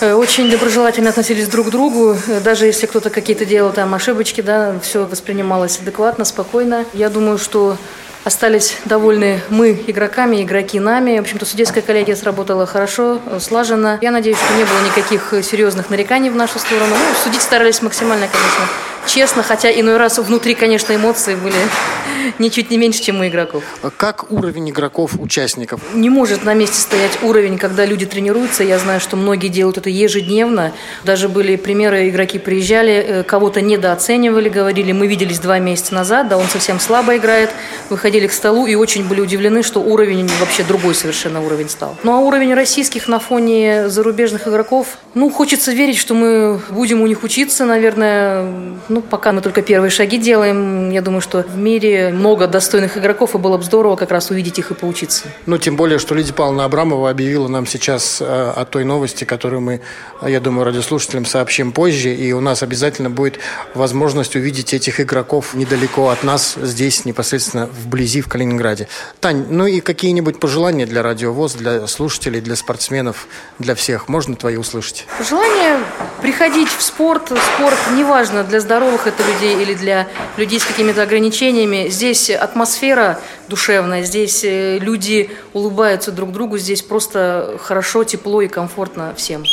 э, 0.00 0.12
очень 0.12 0.50
доброжелательно 0.50 1.08
относились 1.08 1.48
друг 1.48 1.68
к 1.68 1.70
другу. 1.70 2.16
Даже 2.44 2.66
если 2.66 2.86
кто-то 2.86 3.08
какие-то 3.08 3.46
делал 3.46 3.61
там 3.70 3.94
ошибочки, 3.94 4.40
да, 4.40 4.78
все 4.82 5.06
воспринималось 5.06 5.78
адекватно, 5.78 6.24
спокойно. 6.24 6.84
Я 6.92 7.08
думаю, 7.08 7.38
что 7.38 7.76
остались 8.24 8.76
довольны 8.84 9.40
мы 9.48 9.72
игроками, 9.86 10.42
игроки 10.42 10.80
нами. 10.80 11.18
В 11.18 11.22
общем-то, 11.22 11.44
судейская 11.44 11.82
коллегия 11.82 12.16
сработала 12.16 12.66
хорошо, 12.66 13.20
слаженно. 13.40 13.98
Я 14.00 14.10
надеюсь, 14.10 14.38
что 14.38 14.54
не 14.54 14.64
было 14.64 14.80
никаких 14.84 15.44
серьезных 15.44 15.90
нареканий 15.90 16.30
в 16.30 16.36
нашу 16.36 16.58
сторону. 16.58 16.90
Ну, 16.90 17.14
судить 17.22 17.42
старались 17.42 17.82
максимально, 17.82 18.26
конечно, 18.26 18.91
честно, 19.06 19.42
хотя 19.42 19.70
иной 19.70 19.96
раз 19.96 20.18
внутри, 20.18 20.54
конечно, 20.54 20.94
эмоции 20.94 21.34
были 21.34 21.56
ничуть 22.38 22.70
не 22.70 22.78
меньше, 22.78 23.02
чем 23.02 23.20
у 23.20 23.26
игроков. 23.26 23.64
Как 23.96 24.30
уровень 24.30 24.70
игроков, 24.70 25.12
участников? 25.18 25.80
Не 25.94 26.10
может 26.10 26.44
на 26.44 26.54
месте 26.54 26.80
стоять 26.80 27.22
уровень, 27.22 27.58
когда 27.58 27.84
люди 27.84 28.06
тренируются. 28.06 28.64
Я 28.64 28.78
знаю, 28.78 29.00
что 29.00 29.16
многие 29.16 29.48
делают 29.48 29.78
это 29.78 29.90
ежедневно. 29.90 30.72
Даже 31.04 31.28
были 31.28 31.56
примеры, 31.56 32.08
игроки 32.08 32.38
приезжали, 32.38 32.92
э, 32.92 33.22
кого-то 33.22 33.60
недооценивали, 33.60 34.48
говорили, 34.48 34.92
мы 34.92 35.06
виделись 35.06 35.38
два 35.38 35.58
месяца 35.58 35.94
назад, 35.94 36.28
да 36.28 36.36
он 36.38 36.46
совсем 36.46 36.80
слабо 36.80 37.16
играет. 37.16 37.50
Выходили 37.90 38.26
к 38.26 38.32
столу 38.32 38.66
и 38.66 38.74
очень 38.74 39.06
были 39.06 39.20
удивлены, 39.20 39.62
что 39.62 39.80
уровень 39.80 40.30
вообще 40.40 40.62
другой 40.64 40.94
совершенно 40.94 41.42
уровень 41.42 41.68
стал. 41.68 41.96
Ну 42.02 42.12
а 42.12 42.18
уровень 42.18 42.54
российских 42.54 43.08
на 43.08 43.18
фоне 43.18 43.88
зарубежных 43.88 44.48
игроков, 44.48 44.98
ну 45.14 45.30
хочется 45.30 45.72
верить, 45.72 45.96
что 45.96 46.14
мы 46.14 46.60
будем 46.70 47.00
у 47.02 47.06
них 47.06 47.22
учиться, 47.22 47.64
наверное, 47.64 48.48
ну 48.92 49.00
пока 49.00 49.32
мы 49.32 49.40
только 49.40 49.62
первые 49.62 49.90
шаги 49.90 50.18
делаем. 50.18 50.90
Я 50.90 51.00
думаю, 51.00 51.20
что 51.20 51.42
в 51.42 51.56
мире 51.56 52.10
много 52.12 52.46
достойных 52.46 52.98
игроков, 52.98 53.34
и 53.34 53.38
было 53.38 53.56
бы 53.56 53.64
здорово 53.64 53.96
как 53.96 54.10
раз 54.10 54.30
увидеть 54.30 54.58
их 54.58 54.70
и 54.70 54.74
поучиться. 54.74 55.24
Ну, 55.46 55.58
тем 55.58 55.76
более, 55.76 55.98
что 55.98 56.14
Лидия 56.14 56.32
Павловна 56.32 56.64
Абрамова 56.64 57.10
объявила 57.10 57.48
нам 57.48 57.66
сейчас 57.66 58.20
э, 58.20 58.24
о 58.24 58.64
той 58.64 58.84
новости, 58.84 59.24
которую 59.24 59.62
мы, 59.62 59.80
я 60.26 60.40
думаю, 60.40 60.64
радиослушателям 60.64 61.24
сообщим 61.24 61.72
позже, 61.72 62.14
и 62.14 62.32
у 62.32 62.40
нас 62.40 62.62
обязательно 62.62 63.10
будет 63.10 63.38
возможность 63.74 64.36
увидеть 64.36 64.74
этих 64.74 65.00
игроков 65.00 65.54
недалеко 65.54 66.10
от 66.10 66.22
нас, 66.22 66.56
здесь, 66.60 67.04
непосредственно 67.04 67.66
вблизи, 67.66 68.20
в 68.20 68.28
Калининграде. 68.28 68.88
Тань, 69.20 69.46
ну 69.48 69.66
и 69.66 69.80
какие-нибудь 69.80 70.38
пожелания 70.38 70.86
для 70.86 71.02
радиовоз, 71.02 71.54
для 71.54 71.86
слушателей, 71.86 72.40
для 72.40 72.56
спортсменов, 72.56 73.26
для 73.58 73.74
всех? 73.74 74.08
Можно 74.08 74.36
твои 74.36 74.56
услышать? 74.56 75.06
Пожелание 75.18 75.78
приходить 76.20 76.68
в 76.68 76.82
спорт. 76.82 77.32
Спорт, 77.56 77.78
неважно, 77.96 78.44
для 78.44 78.60
здоровых 78.82 79.06
это 79.06 79.22
людей 79.22 79.62
или 79.62 79.74
для 79.74 80.08
людей 80.36 80.58
с 80.58 80.64
какими-то 80.64 81.02
ограничениями. 81.02 81.88
Здесь 81.88 82.30
атмосфера 82.30 83.20
душевная, 83.48 84.02
здесь 84.02 84.42
э, 84.42 84.78
люди 84.78 85.30
улыбаются 85.52 86.10
друг 86.10 86.32
другу, 86.32 86.58
здесь 86.58 86.82
просто 86.82 87.58
хорошо, 87.62 88.02
тепло 88.02 88.42
и 88.42 88.48
комфортно 88.48 89.14
всем. 89.16 89.44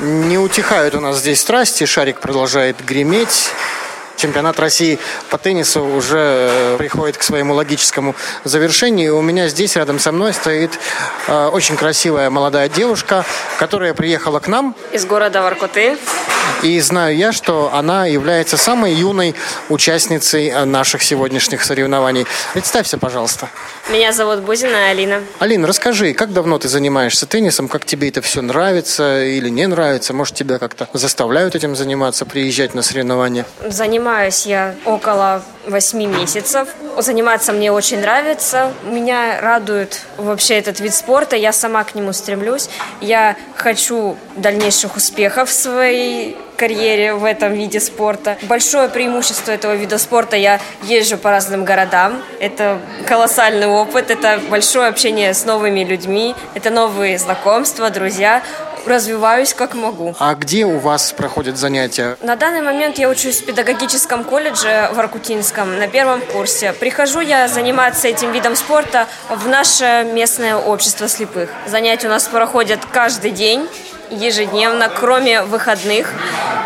Не 0.00 0.38
утихают 0.38 0.94
у 0.94 1.00
нас 1.00 1.18
здесь 1.18 1.40
страсти, 1.40 1.84
шарик 1.84 2.20
продолжает 2.20 2.76
греметь. 2.84 3.50
Чемпионат 4.16 4.58
России 4.60 4.98
по 5.28 5.36
теннису 5.36 5.84
уже 5.84 6.18
э, 6.18 6.76
приходит 6.78 7.16
к 7.18 7.22
своему 7.22 7.54
логическому 7.54 8.14
завершению. 8.44 9.18
У 9.18 9.22
меня 9.22 9.48
здесь 9.48 9.76
рядом 9.76 9.98
со 9.98 10.12
мной 10.12 10.32
стоит 10.32 10.78
э, 11.26 11.46
очень 11.48 11.76
красивая 11.76 12.30
молодая 12.30 12.68
девушка, 12.68 13.24
которая 13.58 13.94
приехала 13.94 14.38
к 14.38 14.48
нам. 14.48 14.74
Из 14.92 15.04
города 15.04 15.42
Воркуты. 15.42 15.98
И 16.66 16.80
знаю 16.80 17.16
я, 17.16 17.30
что 17.30 17.70
она 17.72 18.06
является 18.06 18.56
самой 18.56 18.92
юной 18.92 19.36
участницей 19.68 20.48
э, 20.48 20.64
наших 20.64 21.04
сегодняшних 21.04 21.62
соревнований. 21.62 22.26
Представься, 22.54 22.98
пожалуйста. 22.98 23.48
Меня 23.88 24.12
зовут 24.12 24.40
Бузина 24.40 24.88
Алина. 24.90 25.22
Алина, 25.38 25.68
расскажи, 25.68 26.12
как 26.12 26.32
давно 26.32 26.58
ты 26.58 26.68
занимаешься 26.68 27.24
теннисом, 27.26 27.68
как 27.68 27.84
тебе 27.84 28.08
это 28.08 28.20
все 28.20 28.42
нравится 28.42 29.24
или 29.24 29.48
не 29.48 29.68
нравится? 29.68 30.12
Может, 30.12 30.34
тебя 30.34 30.58
как-то 30.58 30.88
заставляют 30.92 31.54
этим 31.54 31.76
заниматься, 31.76 32.26
приезжать 32.26 32.74
на 32.74 32.82
соревнования? 32.82 33.46
Занимаюсь 33.64 34.44
я 34.44 34.74
около 34.84 35.44
восьми 35.66 36.06
месяцев. 36.06 36.68
Заниматься 36.98 37.52
мне 37.52 37.72
очень 37.72 38.00
нравится. 38.00 38.72
Меня 38.84 39.40
радует 39.40 40.02
вообще 40.16 40.58
этот 40.58 40.80
вид 40.80 40.94
спорта. 40.94 41.36
Я 41.36 41.52
сама 41.52 41.84
к 41.84 41.94
нему 41.94 42.12
стремлюсь. 42.12 42.68
Я 43.00 43.36
хочу 43.54 44.16
дальнейших 44.36 44.96
успехов 44.96 45.50
в 45.50 45.52
своей 45.52 46.36
карьере 46.56 47.14
в 47.14 47.24
этом 47.24 47.52
виде 47.52 47.80
спорта. 47.80 48.38
Большое 48.42 48.88
преимущество 48.88 49.52
этого 49.52 49.74
вида 49.74 49.98
спорта, 49.98 50.36
я 50.36 50.58
езжу 50.82 51.18
по 51.18 51.30
разным 51.30 51.64
городам. 51.64 52.22
Это 52.40 52.80
колоссальный 53.06 53.66
опыт, 53.66 54.10
это 54.10 54.40
большое 54.48 54.88
общение 54.88 55.34
с 55.34 55.44
новыми 55.44 55.84
людьми, 55.84 56.34
это 56.54 56.70
новые 56.70 57.18
знакомства, 57.18 57.90
друзья 57.90 58.42
развиваюсь 58.86 59.54
как 59.54 59.74
могу. 59.74 60.14
А 60.18 60.34
где 60.34 60.64
у 60.64 60.78
вас 60.78 61.12
проходят 61.12 61.56
занятия? 61.56 62.16
На 62.20 62.36
данный 62.36 62.62
момент 62.62 62.98
я 62.98 63.08
учусь 63.08 63.40
в 63.40 63.44
педагогическом 63.44 64.24
колледже 64.24 64.90
в 64.92 64.98
Аркутинском 64.98 65.78
на 65.78 65.88
первом 65.88 66.20
курсе. 66.20 66.72
Прихожу 66.72 67.20
я 67.20 67.48
заниматься 67.48 68.08
этим 68.08 68.32
видом 68.32 68.56
спорта 68.56 69.06
в 69.28 69.48
наше 69.48 70.08
местное 70.12 70.56
общество 70.56 71.08
слепых. 71.08 71.50
Занятия 71.66 72.06
у 72.06 72.10
нас 72.10 72.24
проходят 72.24 72.80
каждый 72.92 73.30
день 73.30 73.68
ежедневно, 74.10 74.88
кроме 74.88 75.42
выходных. 75.42 76.12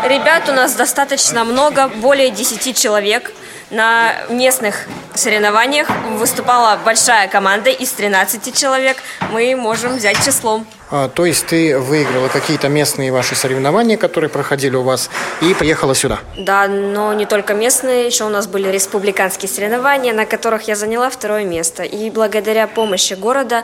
Ребят 0.05 0.49
у 0.49 0.53
нас 0.53 0.73
достаточно 0.73 1.43
много, 1.43 1.87
более 1.87 2.29
10 2.29 2.77
человек. 2.77 3.31
На 3.69 4.13
местных 4.29 4.87
соревнованиях 5.15 5.87
выступала 6.17 6.77
большая 6.83 7.27
команда 7.29 7.69
из 7.69 7.91
13 7.91 8.53
человек. 8.53 8.97
Мы 9.31 9.55
можем 9.55 9.95
взять 9.95 10.23
числом. 10.25 10.67
А, 10.91 11.07
то 11.07 11.25
есть 11.25 11.45
ты 11.47 11.79
выиграла 11.79 12.27
какие-то 12.27 12.67
местные 12.67 13.11
ваши 13.13 13.33
соревнования, 13.33 13.95
которые 13.95 14.29
проходили 14.29 14.75
у 14.75 14.83
вас, 14.83 15.09
и 15.41 15.53
приехала 15.53 15.95
сюда? 15.95 16.19
Да, 16.37 16.67
но 16.67 17.13
не 17.13 17.25
только 17.25 17.53
местные, 17.53 18.05
еще 18.05 18.25
у 18.25 18.29
нас 18.29 18.45
были 18.47 18.69
республиканские 18.69 19.49
соревнования, 19.49 20.13
на 20.13 20.25
которых 20.25 20.67
я 20.67 20.75
заняла 20.75 21.09
второе 21.09 21.45
место. 21.45 21.83
И 21.83 22.09
благодаря 22.09 22.67
помощи 22.67 23.13
города 23.13 23.63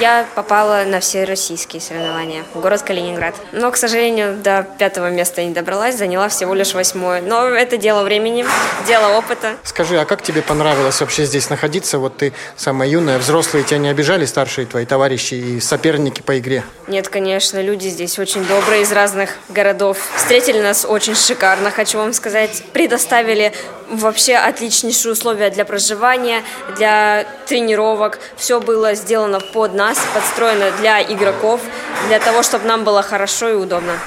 я 0.00 0.26
попала 0.34 0.82
на 0.84 0.98
все 0.98 1.24
российские 1.24 1.80
соревнования 1.80 2.44
город 2.54 2.82
Калининград. 2.82 3.36
Но, 3.52 3.70
к 3.70 3.76
сожалению, 3.76 4.36
до 4.36 4.66
пятого 4.78 5.10
места 5.10 5.44
не 5.44 5.52
добралась, 5.52 5.96
заняла 5.96 6.28
всего 6.28 6.54
лишь 6.54 6.74
восьмое. 6.74 7.22
Но 7.22 7.46
это 7.46 7.76
дело 7.76 8.02
времени, 8.02 8.44
дело 8.86 9.16
опыта. 9.16 9.56
Скажи, 9.62 9.96
а 9.98 10.04
как 10.04 10.22
тебе 10.22 10.42
понравилось 10.42 11.00
вообще 11.00 11.24
здесь 11.24 11.50
находиться? 11.50 11.98
Вот 11.98 12.16
ты 12.16 12.32
самая 12.56 12.88
юная, 12.88 13.18
взрослые 13.18 13.64
тебя 13.64 13.78
не 13.78 13.88
обижали, 13.88 14.24
старшие 14.24 14.66
твои 14.66 14.86
товарищи 14.86 15.34
и 15.34 15.60
соперники 15.60 16.20
по 16.20 16.36
игре? 16.38 16.63
Нет, 16.86 17.08
конечно, 17.08 17.62
люди 17.62 17.88
здесь 17.88 18.18
очень 18.18 18.44
добрые 18.44 18.82
из 18.82 18.92
разных 18.92 19.30
городов. 19.48 19.98
Встретили 20.16 20.60
нас 20.60 20.84
очень 20.84 21.14
шикарно, 21.14 21.70
хочу 21.70 21.98
вам 21.98 22.12
сказать. 22.12 22.62
Предоставили 22.72 23.52
вообще 23.88 24.34
отличнейшие 24.34 25.12
условия 25.12 25.50
для 25.50 25.64
проживания, 25.64 26.42
для 26.76 27.26
тренировок. 27.46 28.18
Все 28.36 28.60
было 28.60 28.94
сделано 28.94 29.40
под 29.40 29.74
нас, 29.74 29.98
подстроено 30.12 30.70
для 30.80 31.02
игроков, 31.02 31.60
для 32.08 32.20
того, 32.20 32.42
чтобы 32.42 32.66
нам 32.66 32.84
было 32.84 33.02
хорошо 33.02 33.48
и 33.48 33.54
удобно. 33.54 33.98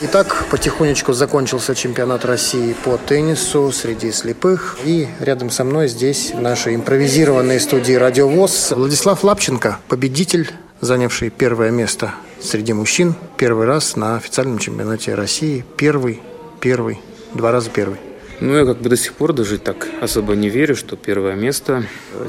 Итак, 0.00 0.46
потихонечку 0.52 1.12
закончился 1.12 1.74
чемпионат 1.74 2.24
России 2.24 2.72
по 2.84 2.96
теннису 2.98 3.72
среди 3.72 4.12
слепых. 4.12 4.78
И 4.84 5.08
рядом 5.18 5.50
со 5.50 5.64
мной 5.64 5.88
здесь 5.88 6.30
в 6.32 6.40
нашей 6.40 6.76
импровизированной 6.76 7.58
студии 7.58 7.94
«Радиовоз» 7.94 8.70
Владислав 8.70 9.24
Лапченко, 9.24 9.80
победитель, 9.88 10.52
занявший 10.80 11.30
первое 11.30 11.72
место 11.72 12.14
среди 12.40 12.72
мужчин. 12.72 13.16
Первый 13.36 13.66
раз 13.66 13.96
на 13.96 14.18
официальном 14.18 14.58
чемпионате 14.58 15.16
России. 15.16 15.64
Первый, 15.76 16.22
первый, 16.60 17.00
два 17.34 17.50
раза 17.50 17.68
первый. 17.68 17.98
Ну, 18.38 18.56
я 18.56 18.64
как 18.64 18.80
бы 18.80 18.88
до 18.90 18.96
сих 18.96 19.14
пор 19.14 19.32
даже 19.32 19.58
так 19.58 19.88
особо 20.00 20.36
не 20.36 20.48
верю, 20.48 20.76
что 20.76 20.94
первое 20.94 21.34
место. 21.34 21.82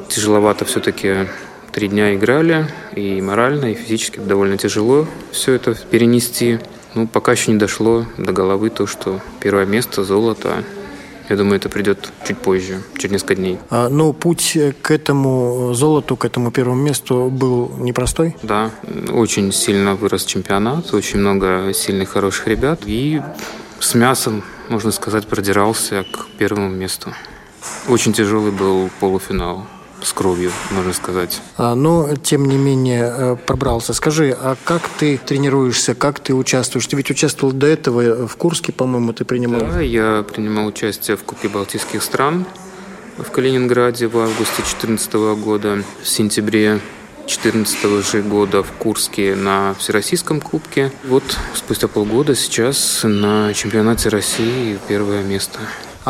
Тяжеловато 0.08 0.66
все-таки 0.66 1.28
три 1.72 1.88
дня 1.88 2.16
играли, 2.16 2.68
и 2.96 3.22
морально, 3.22 3.74
и 3.74 3.76
физически 3.76 4.18
довольно 4.18 4.58
тяжело 4.58 5.08
все 5.32 5.54
это 5.54 5.76
перенести. 5.76 6.58
Ну, 6.96 7.08
пока 7.08 7.34
еще 7.34 7.52
не 7.52 7.58
дошло 7.58 8.06
до 8.18 8.32
головы 8.32 8.70
то, 8.70 8.88
что 8.88 9.20
первое 9.40 9.66
место, 9.66 10.04
золото. 10.04 10.64
Я 11.30 11.36
думаю, 11.36 11.58
это 11.58 11.70
придет 11.70 12.12
чуть 12.28 12.40
позже, 12.40 12.82
через 12.98 13.12
несколько 13.12 13.36
дней. 13.36 13.60
А, 13.70 13.88
ну, 13.88 14.14
путь 14.14 14.58
к 14.82 14.90
этому 14.90 15.74
золоту, 15.76 16.18
к 16.18 16.26
этому 16.26 16.50
первому 16.52 16.82
месту 16.82 17.30
был 17.30 17.72
непростой? 17.78 18.36
Да, 18.42 18.72
очень 19.12 19.52
сильно 19.52 19.94
вырос 19.94 20.26
чемпионат, 20.26 20.92
очень 20.94 21.20
много 21.20 21.72
сильных, 21.76 22.10
хороших 22.10 22.48
ребят. 22.48 22.82
И 22.86 23.22
с 23.80 23.94
мясом, 23.94 24.44
можно 24.70 24.92
сказать, 24.92 25.28
продирался 25.28 26.04
к 26.04 26.28
первому 26.40 26.70
месту. 26.70 27.14
Очень 27.88 28.14
тяжелый 28.14 28.52
был 28.52 28.90
полуфинал 29.00 29.68
с 30.02 30.14
кровью, 30.14 30.52
можно 30.72 30.94
сказать. 30.94 31.42
А, 31.58 31.76
но, 31.76 32.16
тем 32.16 32.46
не 32.46 32.58
менее, 32.58 33.14
э, 33.16 33.36
пробрался. 33.46 33.94
Скажи, 33.94 34.36
а 34.40 34.56
как 34.64 34.82
ты 34.98 35.18
тренируешься, 35.18 35.96
как 35.96 36.20
ты 36.20 36.34
участвуешь? 36.34 36.88
Ты 36.88 36.96
ведь 36.96 37.12
участвовал 37.12 37.54
до 37.54 37.68
этого 37.68 38.28
в 38.28 38.36
Курске, 38.38 38.72
по-моему, 38.72 39.14
ты 39.14 39.26
принимал? 39.26 39.62
Да, 39.62 39.82
я 39.82 40.24
принимал 40.24 40.68
участие 40.68 41.18
в 41.18 41.24
Кубке 41.24 41.50
Балтийских 41.50 42.04
стран 42.04 42.46
в 43.18 43.32
Калининграде 43.32 44.08
в 44.08 44.18
августе 44.18 44.56
2014 44.58 45.14
года. 45.42 45.84
В 46.02 46.08
сентябре 46.08 46.80
2014 47.30 48.06
же 48.06 48.22
года 48.22 48.64
в 48.64 48.72
Курске 48.72 49.36
на 49.36 49.76
Всероссийском 49.76 50.42
кубке. 50.42 50.92
Вот 51.04 51.24
спустя 51.54 51.88
полгода 51.88 52.34
сейчас 52.36 53.02
на 53.04 53.54
чемпионате 53.54 54.10
России 54.10 54.80
первое 54.88 55.22
место. 55.24 55.60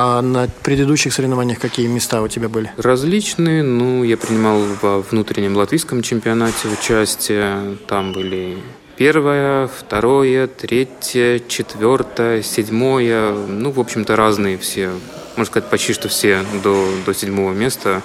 А 0.01 0.21
на 0.21 0.47
предыдущих 0.63 1.11
соревнованиях 1.11 1.59
какие 1.59 1.87
места 1.87 2.21
у 2.21 2.29
тебя 2.29 2.47
были? 2.47 2.71
Различные. 2.77 3.63
Ну, 3.63 4.05
я 4.05 4.15
принимал 4.15 4.61
во 4.81 5.01
внутреннем 5.01 5.57
латвийском 5.57 6.03
чемпионате 6.03 6.69
участие. 6.69 7.75
Там 7.85 8.13
были 8.13 8.59
первое, 8.95 9.67
второе, 9.67 10.47
третье, 10.47 11.39
четвертое, 11.39 12.43
седьмое. 12.43 13.33
Ну, 13.33 13.71
в 13.71 13.79
общем-то, 13.81 14.15
разные 14.15 14.57
все. 14.57 14.91
Можно 15.35 15.51
сказать, 15.51 15.69
почти 15.69 15.91
что 15.91 16.07
все 16.07 16.45
до, 16.63 16.87
до 17.05 17.13
седьмого 17.13 17.51
места. 17.51 18.01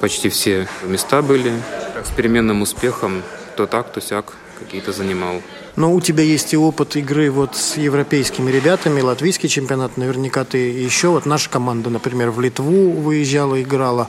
Почти 0.00 0.30
все 0.30 0.66
места 0.84 1.20
были. 1.20 1.52
С 2.02 2.16
переменным 2.16 2.62
успехом 2.62 3.22
то 3.58 3.66
так, 3.66 3.92
то 3.92 4.00
сяк 4.00 4.32
какие-то 4.58 4.92
занимал. 4.92 5.42
Но 5.76 5.92
у 5.92 6.00
тебя 6.00 6.24
есть 6.24 6.54
и 6.54 6.56
опыт 6.56 6.96
игры 6.96 7.30
вот 7.30 7.54
с 7.54 7.76
европейскими 7.76 8.50
ребятами, 8.50 9.02
латвийский 9.02 9.48
чемпионат, 9.48 9.98
наверняка 9.98 10.44
ты 10.44 10.58
еще, 10.58 11.08
вот 11.08 11.26
наша 11.26 11.50
команда, 11.50 11.90
например, 11.90 12.30
в 12.30 12.40
Литву 12.40 12.92
выезжала, 12.92 13.60
играла. 13.62 14.08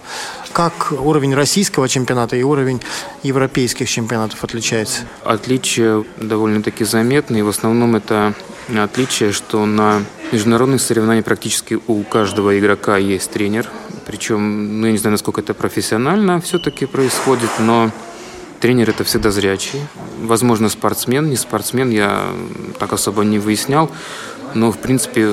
Как 0.53 0.91
уровень 0.91 1.35
российского 1.35 1.89
чемпионата 1.89 2.37
и 2.37 2.43
уровень 2.43 2.81
европейских 3.21 3.89
чемпионатов 3.89 4.43
отличается? 4.43 5.01
Отличия 5.23 6.05
довольно-таки 6.15 6.85
заметные. 6.85 7.43
В 7.43 7.49
основном 7.49 7.97
это 7.97 8.33
отличие, 8.75 9.31
что 9.31 9.65
на 9.65 10.03
международных 10.31 10.81
соревнованиях 10.81 11.25
практически 11.25 11.79
у 11.87 12.03
каждого 12.03 12.57
игрока 12.57 12.97
есть 12.97 13.31
тренер. 13.31 13.69
Причем, 14.05 14.79
ну, 14.79 14.87
я 14.87 14.93
не 14.93 14.97
знаю, 14.97 15.11
насколько 15.11 15.41
это 15.41 15.53
профессионально 15.53 16.39
все-таки 16.39 16.85
происходит, 16.85 17.49
но 17.59 17.91
Тренер 18.59 18.89
это 18.89 19.03
всегда 19.03 19.29
зрячий. 19.29 19.79
Возможно, 20.21 20.69
спортсмен, 20.69 21.29
не 21.29 21.35
спортсмен, 21.35 21.91
я 21.91 22.23
так 22.79 22.93
особо 22.93 23.23
не 23.23 23.37
выяснял. 23.37 23.89
Но, 24.55 24.71
в 24.71 24.79
принципе, 24.79 25.31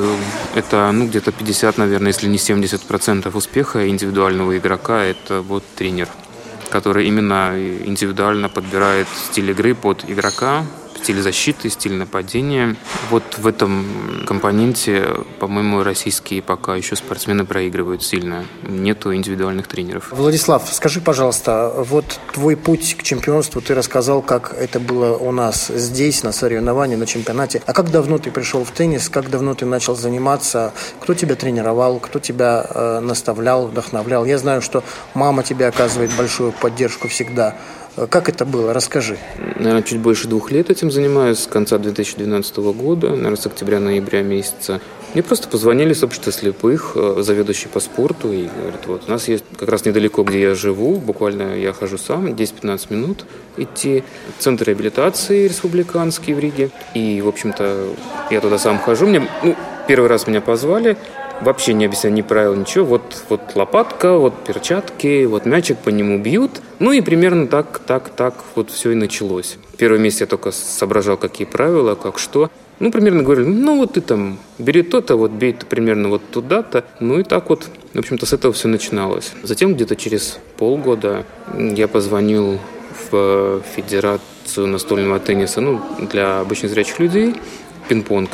это 0.55 0.91
ну, 0.93 1.07
где-то 1.07 1.33
50, 1.33 1.79
наверное, 1.79 2.09
если 2.09 2.29
не 2.29 2.37
70% 2.37 3.35
успеха 3.35 3.89
индивидуального 3.89 4.59
игрока– 4.59 5.03
это 5.05 5.41
вот 5.41 5.65
тренер, 5.77 6.09
который 6.69 7.07
именно 7.07 7.55
индивидуально 7.57 8.49
подбирает 8.49 9.07
стиль 9.31 9.51
игры 9.51 9.75
под 9.75 10.05
игрока, 10.09 10.65
стиль 11.05 11.21
защиты, 11.21 11.69
стиль 11.69 11.93
нападения. 11.93 12.77
Вот 13.11 13.23
в 13.37 13.47
этом 13.47 13.85
компоненте, 14.27 15.07
по-моему, 15.39 15.83
российские 15.83 16.41
пока 16.41 16.77
еще 16.77 16.97
спортсмены 16.97 17.45
проигрывают 17.45 18.03
сильно. 18.03 18.47
Нету 18.63 19.15
индивидуальных 19.15 19.69
тренеров. 19.69 20.09
Владислав, 20.13 20.67
скажи, 20.73 21.03
пожалуйста, 21.03 21.75
вот 21.77 22.19
твой 22.33 22.57
путь 22.57 22.97
к 22.99 23.03
чемпионству, 23.03 23.61
ты 23.61 23.75
рассказал, 23.75 24.23
как 24.23 24.55
это 24.55 24.81
было 24.81 25.15
у 25.19 25.31
нас 25.31 25.67
здесь, 25.69 26.23
на 26.23 26.33
соревновании, 26.33 26.97
на 26.97 27.07
чемпионате. 27.07 27.61
А 27.67 27.75
как 27.75 27.91
давно 27.91 28.17
ты 28.17 28.31
пришел 28.31 28.65
в 28.65 28.71
теннис, 28.71 29.11
как 29.11 29.29
давно 29.29 29.55
ты 29.55 29.67
начал 29.67 29.97
заниматься, 29.97 30.73
кто 31.01 31.13
тебя 31.13 31.35
тренировал, 31.35 32.01
кто 32.01 32.19
тебя 32.19 32.67
э, 32.67 33.01
наставлял, 33.01 33.67
вдохновлял? 33.67 34.25
Я 34.25 34.39
знаю, 34.39 34.63
что 34.63 34.83
мама 35.13 35.43
тебе 35.43 35.67
оказывает 35.67 36.17
большую 36.17 36.53
поддержку 36.53 37.09
всегда. 37.09 37.57
Как 37.97 38.29
это 38.29 38.45
было? 38.45 38.73
Расскажи. 38.73 39.19
Наверное, 39.57 39.83
чуть 39.83 40.01
больше 40.01 40.27
двух 40.27 40.51
лет 40.51 40.69
этим 40.69 40.91
занимаюсь, 40.91 41.39
с 41.39 41.47
конца 41.47 41.79
2012 41.79 42.57
года, 42.57 43.11
наверное, 43.11 43.37
с 43.37 43.47
октября-ноября 43.47 44.23
месяца. 44.23 44.81
Мне 45.13 45.23
просто 45.23 45.49
позвонили 45.49 45.93
с 45.93 46.03
общества 46.03 46.33
слепых, 46.33 46.93
э, 46.97 47.19
заведующий 47.21 47.69
по 47.69 47.79
спорту, 47.79 48.33
и 48.33 48.49
говорят, 48.49 48.87
вот 48.87 49.05
у 49.07 49.11
нас 49.11 49.29
есть 49.29 49.45
как 49.57 49.69
раз 49.69 49.85
недалеко, 49.85 50.25
где 50.25 50.41
я 50.41 50.55
живу, 50.57 50.97
буквально 50.97 51.57
я 51.57 51.73
хожу 51.73 51.97
сам, 51.97 52.27
10-15 52.35 52.91
минут 52.91 53.25
идти, 53.57 54.03
центр 54.41 54.65
реабилитации 54.67 55.47
республиканский 55.47 56.35
в 56.35 56.41
Риге, 56.41 56.71
и, 56.95 57.23
в 57.23 57.29
общем-то, 57.29 57.91
я 58.33 58.41
туда 58.41 58.59
сам 58.59 58.81
хожу, 58.81 59.07
мне, 59.07 59.29
ну, 59.45 59.55
первый 59.87 60.09
раз 60.09 60.27
меня 60.27 60.41
позвали, 60.41 60.97
вообще 61.41 61.73
не 61.75 61.87
объясняя 61.87 62.15
ни 62.15 62.23
правил, 62.23 62.55
ничего. 62.55 62.85
Вот, 62.85 63.25
вот 63.29 63.41
лопатка, 63.55 64.19
вот 64.19 64.35
перчатки, 64.45 65.25
вот 65.25 65.47
мячик 65.47 65.79
по 65.79 65.91
нему 65.91 66.19
бьют. 66.19 66.63
Ну 66.79 66.93
и 66.93 67.01
примерно 67.01 67.47
так, 67.47 67.79
так, 67.79 68.11
так 68.11 68.35
вот 68.55 68.71
все 68.71 68.93
и 68.93 68.95
началось. 68.95 69.57
Первый 69.77 70.01
месяц 70.01 70.23
я 70.23 70.27
только 70.27 70.53
соображал, 70.53 71.17
какие 71.17 71.47
правила, 71.47 71.95
как 71.95 72.19
что. 72.19 72.51
Ну, 72.81 72.91
примерно 72.91 73.23
говорили, 73.23 73.47
ну 73.47 73.79
вот 73.79 73.93
ты 73.93 74.01
там 74.01 74.39
бери 74.59 74.83
то-то, 74.83 75.17
вот 75.17 75.31
бей 75.31 75.53
-то 75.53 75.65
примерно 75.65 76.09
вот 76.09 76.23
туда-то. 76.31 76.85
Ну 76.99 77.21
и 77.21 77.23
так 77.23 77.49
вот, 77.49 77.69
в 77.93 77.99
общем-то, 77.99 78.27
с 78.27 78.33
этого 78.33 78.53
все 78.53 78.69
начиналось. 78.69 79.33
Затем 79.43 79.75
где-то 79.75 79.95
через 79.95 80.39
полгода 80.57 81.25
я 81.57 81.87
позвонил 81.87 82.59
в 83.11 83.63
Федерацию 83.77 84.67
настольного 84.67 85.21
тенниса, 85.21 85.61
ну, 85.61 85.81
для 86.11 86.41
обычных 86.41 86.73
зрячих 86.73 86.99
людей, 86.99 87.37
пинг-понг. 87.89 88.31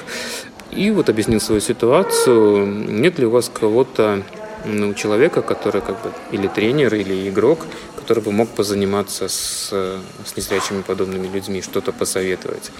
И 0.72 0.90
вот 0.90 1.08
объяснил 1.08 1.40
свою 1.40 1.60
ситуацию. 1.60 2.66
Нет 2.66 3.18
ли 3.18 3.26
у 3.26 3.30
вас 3.30 3.50
кого-то, 3.52 4.22
ну, 4.64 4.94
человека, 4.94 5.42
который 5.42 5.80
как 5.80 6.00
бы 6.02 6.12
или 6.30 6.46
тренер, 6.46 6.94
или 6.94 7.28
игрок, 7.28 7.66
который 7.96 8.22
бы 8.22 8.32
мог 8.32 8.48
позаниматься 8.48 9.28
с, 9.28 9.70
с 9.70 10.36
незрячими 10.36 10.82
подобными 10.82 11.26
людьми, 11.26 11.62
что-то 11.62 11.92
посоветовать. 11.92 12.70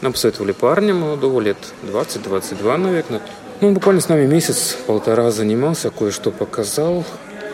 Нам 0.00 0.12
посоветовали 0.12 0.52
парня 0.52 0.94
молодого, 0.94 1.40
лет 1.40 1.58
20-22, 1.84 2.76
наверное. 2.76 3.20
Ну, 3.60 3.68
он 3.68 3.74
буквально 3.74 4.00
с 4.00 4.08
нами 4.08 4.26
месяц-полтора 4.26 5.30
занимался, 5.30 5.90
кое-что 5.90 6.30
показал. 6.30 7.04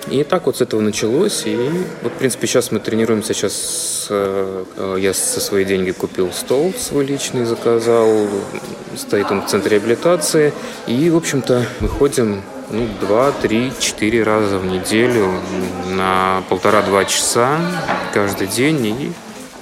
И 0.09 0.25
так 0.25 0.47
вот 0.47 0.57
с 0.57 0.61
этого 0.61 0.81
началось. 0.81 1.43
И 1.47 1.57
вот, 2.03 2.13
в 2.13 2.17
принципе, 2.17 2.47
сейчас 2.47 2.71
мы 2.71 2.81
тренируемся. 2.81 3.35
Сейчас 3.35 4.07
э, 4.11 4.97
я 4.99 5.15
со 5.15 5.41
своей 5.41 5.65
деньги 5.65 5.91
купил 5.91 6.33
стол 6.33 6.73
свой 6.79 7.05
личный, 7.05 7.45
заказал. 7.45 8.29
Стоит 8.97 9.31
он 9.31 9.43
в 9.43 9.47
центре 9.47 9.79
реабилитации. 9.79 10.53
И, 10.87 11.11
в 11.11 11.17
общем-то, 11.17 11.67
мы 11.81 11.89
ходим 11.89 12.43
ну, 12.71 12.89
два, 13.01 13.33
три, 13.33 13.73
четыре 13.79 14.23
раза 14.23 14.59
в 14.59 14.67
неделю 14.67 15.31
на 15.91 16.43
полтора-два 16.49 17.05
часа 17.05 17.61
каждый 18.13 18.47
день. 18.47 18.87
И 18.87 19.13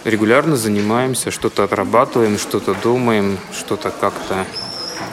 регулярно 0.04 0.56
занимаемся, 0.56 1.30
что-то 1.30 1.64
отрабатываем, 1.64 2.38
что-то 2.38 2.74
думаем, 2.82 3.38
что-то 3.52 3.90
как-то 3.90 4.46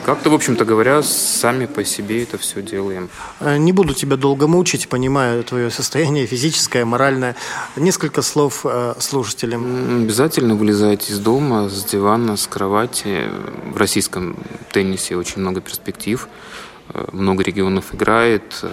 как-то, 0.04 0.30
в 0.30 0.34
общем-то 0.34 0.64
говоря, 0.64 1.02
сами 1.02 1.66
по 1.66 1.84
себе 1.84 2.22
это 2.22 2.38
все 2.38 2.62
делаем. 2.62 3.08
Э, 3.40 3.56
не 3.56 3.72
буду 3.72 3.94
тебя 3.94 4.16
долго 4.16 4.46
мучить, 4.46 4.88
понимаю 4.88 5.42
твое 5.44 5.70
состояние 5.70 6.26
физическое, 6.32 6.84
моральное. 6.84 7.34
Несколько 7.76 8.22
слов 8.22 8.60
э, 8.64 8.94
слушателям. 8.98 10.02
Обязательно 10.02 10.54
вылезайте 10.54 11.12
из 11.12 11.18
дома, 11.18 11.68
с 11.68 11.84
дивана, 11.84 12.36
с 12.36 12.46
кровати. 12.46 13.24
В 13.72 13.76
российском 13.76 14.36
теннисе 14.72 15.16
очень 15.16 15.40
много 15.40 15.60
перспектив 15.60 16.28
много 17.12 17.42
регионов 17.42 17.94
играет, 17.94 18.64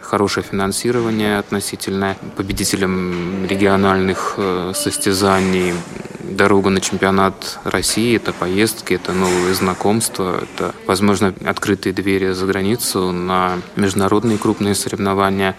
хорошее 0.00 0.44
финансирование 0.48 1.38
относительно 1.38 2.16
победителям 2.36 3.46
региональных 3.46 4.38
состязаний, 4.74 5.74
дорога 6.20 6.70
на 6.70 6.80
чемпионат 6.80 7.58
России, 7.64 8.16
это 8.16 8.32
поездки, 8.32 8.94
это 8.94 9.12
новые 9.12 9.54
знакомства, 9.54 10.42
это, 10.42 10.74
возможно, 10.86 11.34
открытые 11.44 11.92
двери 11.92 12.32
за 12.32 12.46
границу 12.46 13.12
на 13.12 13.58
международные 13.76 14.38
крупные 14.38 14.74
соревнования. 14.74 15.56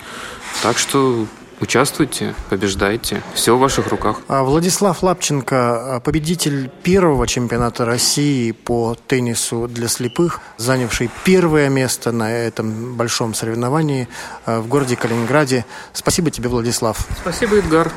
Так 0.62 0.78
что 0.78 1.28
Участвуйте, 1.64 2.36
побеждайте. 2.50 3.24
Все 3.34 3.56
в 3.56 3.60
ваших 3.60 3.88
руках. 3.88 4.18
А 4.28 4.44
Владислав 4.44 5.02
Лапченко, 5.02 6.02
победитель 6.04 6.70
первого 6.84 7.26
чемпионата 7.26 7.86
России 7.86 8.52
по 8.52 8.98
теннису 9.08 9.70
для 9.70 9.88
слепых, 9.88 10.42
занявший 10.58 11.10
первое 11.24 11.70
место 11.70 12.12
на 12.12 12.30
этом 12.30 12.98
большом 12.98 13.34
соревновании 13.34 14.10
э, 14.46 14.60
в 14.60 14.68
городе 14.68 14.98
Калининграде. 14.98 15.66
Спасибо 15.94 16.32
тебе, 16.32 16.50
Владислав. 16.50 17.08
Спасибо, 17.22 17.56
Эдгар. 17.56 17.94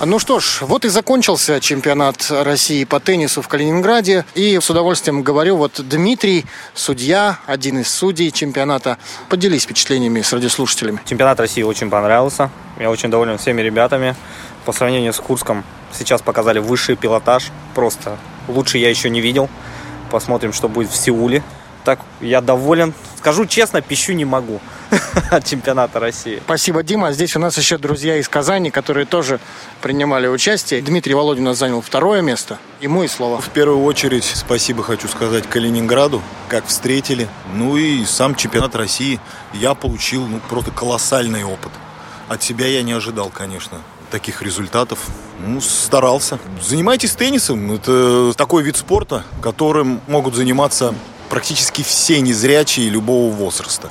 Ну 0.00 0.20
что 0.20 0.38
ж, 0.38 0.58
вот 0.60 0.84
и 0.84 0.88
закончился 0.88 1.60
чемпионат 1.60 2.30
России 2.30 2.84
по 2.84 3.00
теннису 3.00 3.42
в 3.42 3.48
Калининграде. 3.48 4.24
И 4.36 4.60
с 4.60 4.70
удовольствием 4.70 5.24
говорю, 5.24 5.56
вот 5.56 5.80
Дмитрий, 5.88 6.46
судья, 6.72 7.40
один 7.46 7.80
из 7.80 7.88
судей 7.90 8.30
чемпионата. 8.30 8.96
Поделись 9.28 9.64
впечатлениями 9.64 10.22
с 10.22 10.32
радиослушателями. 10.32 11.00
Чемпионат 11.04 11.40
России 11.40 11.64
очень 11.64 11.90
понравился. 11.90 12.48
Я 12.78 12.90
очень 12.90 13.10
доволен 13.10 13.38
всеми 13.38 13.60
ребятами. 13.60 14.14
По 14.64 14.70
сравнению 14.70 15.12
с 15.12 15.18
Курском 15.18 15.64
сейчас 15.92 16.22
показали 16.22 16.60
высший 16.60 16.94
пилотаж. 16.94 17.50
Просто 17.74 18.18
лучше 18.46 18.78
я 18.78 18.90
еще 18.90 19.10
не 19.10 19.20
видел. 19.20 19.50
Посмотрим, 20.12 20.52
что 20.52 20.68
будет 20.68 20.90
в 20.92 20.96
Сеуле. 20.96 21.42
Так, 21.82 21.98
я 22.20 22.40
доволен. 22.40 22.94
Скажу 23.16 23.46
честно, 23.46 23.82
пищу 23.82 24.12
не 24.12 24.24
могу 24.24 24.60
от 25.30 25.44
чемпионата 25.44 26.00
России. 26.00 26.40
Спасибо, 26.44 26.82
Дима. 26.82 27.12
Здесь 27.12 27.36
у 27.36 27.38
нас 27.38 27.56
еще 27.58 27.78
друзья 27.78 28.16
из 28.16 28.28
Казани, 28.28 28.70
которые 28.70 29.06
тоже 29.06 29.40
принимали 29.82 30.26
участие. 30.26 30.80
Дмитрий 30.82 31.14
Володин 31.14 31.44
у 31.46 31.50
нас 31.50 31.58
занял 31.58 31.80
второе 31.80 32.22
место. 32.22 32.58
Ему 32.80 33.02
и 33.02 33.08
слово. 33.08 33.40
В 33.40 33.50
первую 33.50 33.82
очередь 33.84 34.24
спасибо 34.24 34.82
хочу 34.82 35.08
сказать 35.08 35.46
Калининграду, 35.48 36.22
как 36.48 36.66
встретили. 36.66 37.28
Ну 37.54 37.76
и 37.76 38.04
сам 38.04 38.34
чемпионат 38.34 38.74
России 38.74 39.20
я 39.52 39.74
получил 39.74 40.26
ну, 40.26 40.40
просто 40.48 40.70
колоссальный 40.70 41.44
опыт. 41.44 41.72
От 42.28 42.42
себя 42.42 42.66
я 42.66 42.82
не 42.82 42.92
ожидал, 42.92 43.30
конечно 43.30 43.78
таких 44.10 44.40
результатов. 44.40 44.98
Ну, 45.44 45.60
старался. 45.60 46.38
Занимайтесь 46.62 47.12
теннисом. 47.12 47.72
Это 47.72 48.32
такой 48.36 48.62
вид 48.62 48.78
спорта, 48.78 49.22
которым 49.42 50.00
могут 50.06 50.34
заниматься 50.34 50.94
практически 51.28 51.82
все 51.82 52.20
незрячие 52.20 52.88
любого 52.88 53.30
возраста. 53.30 53.90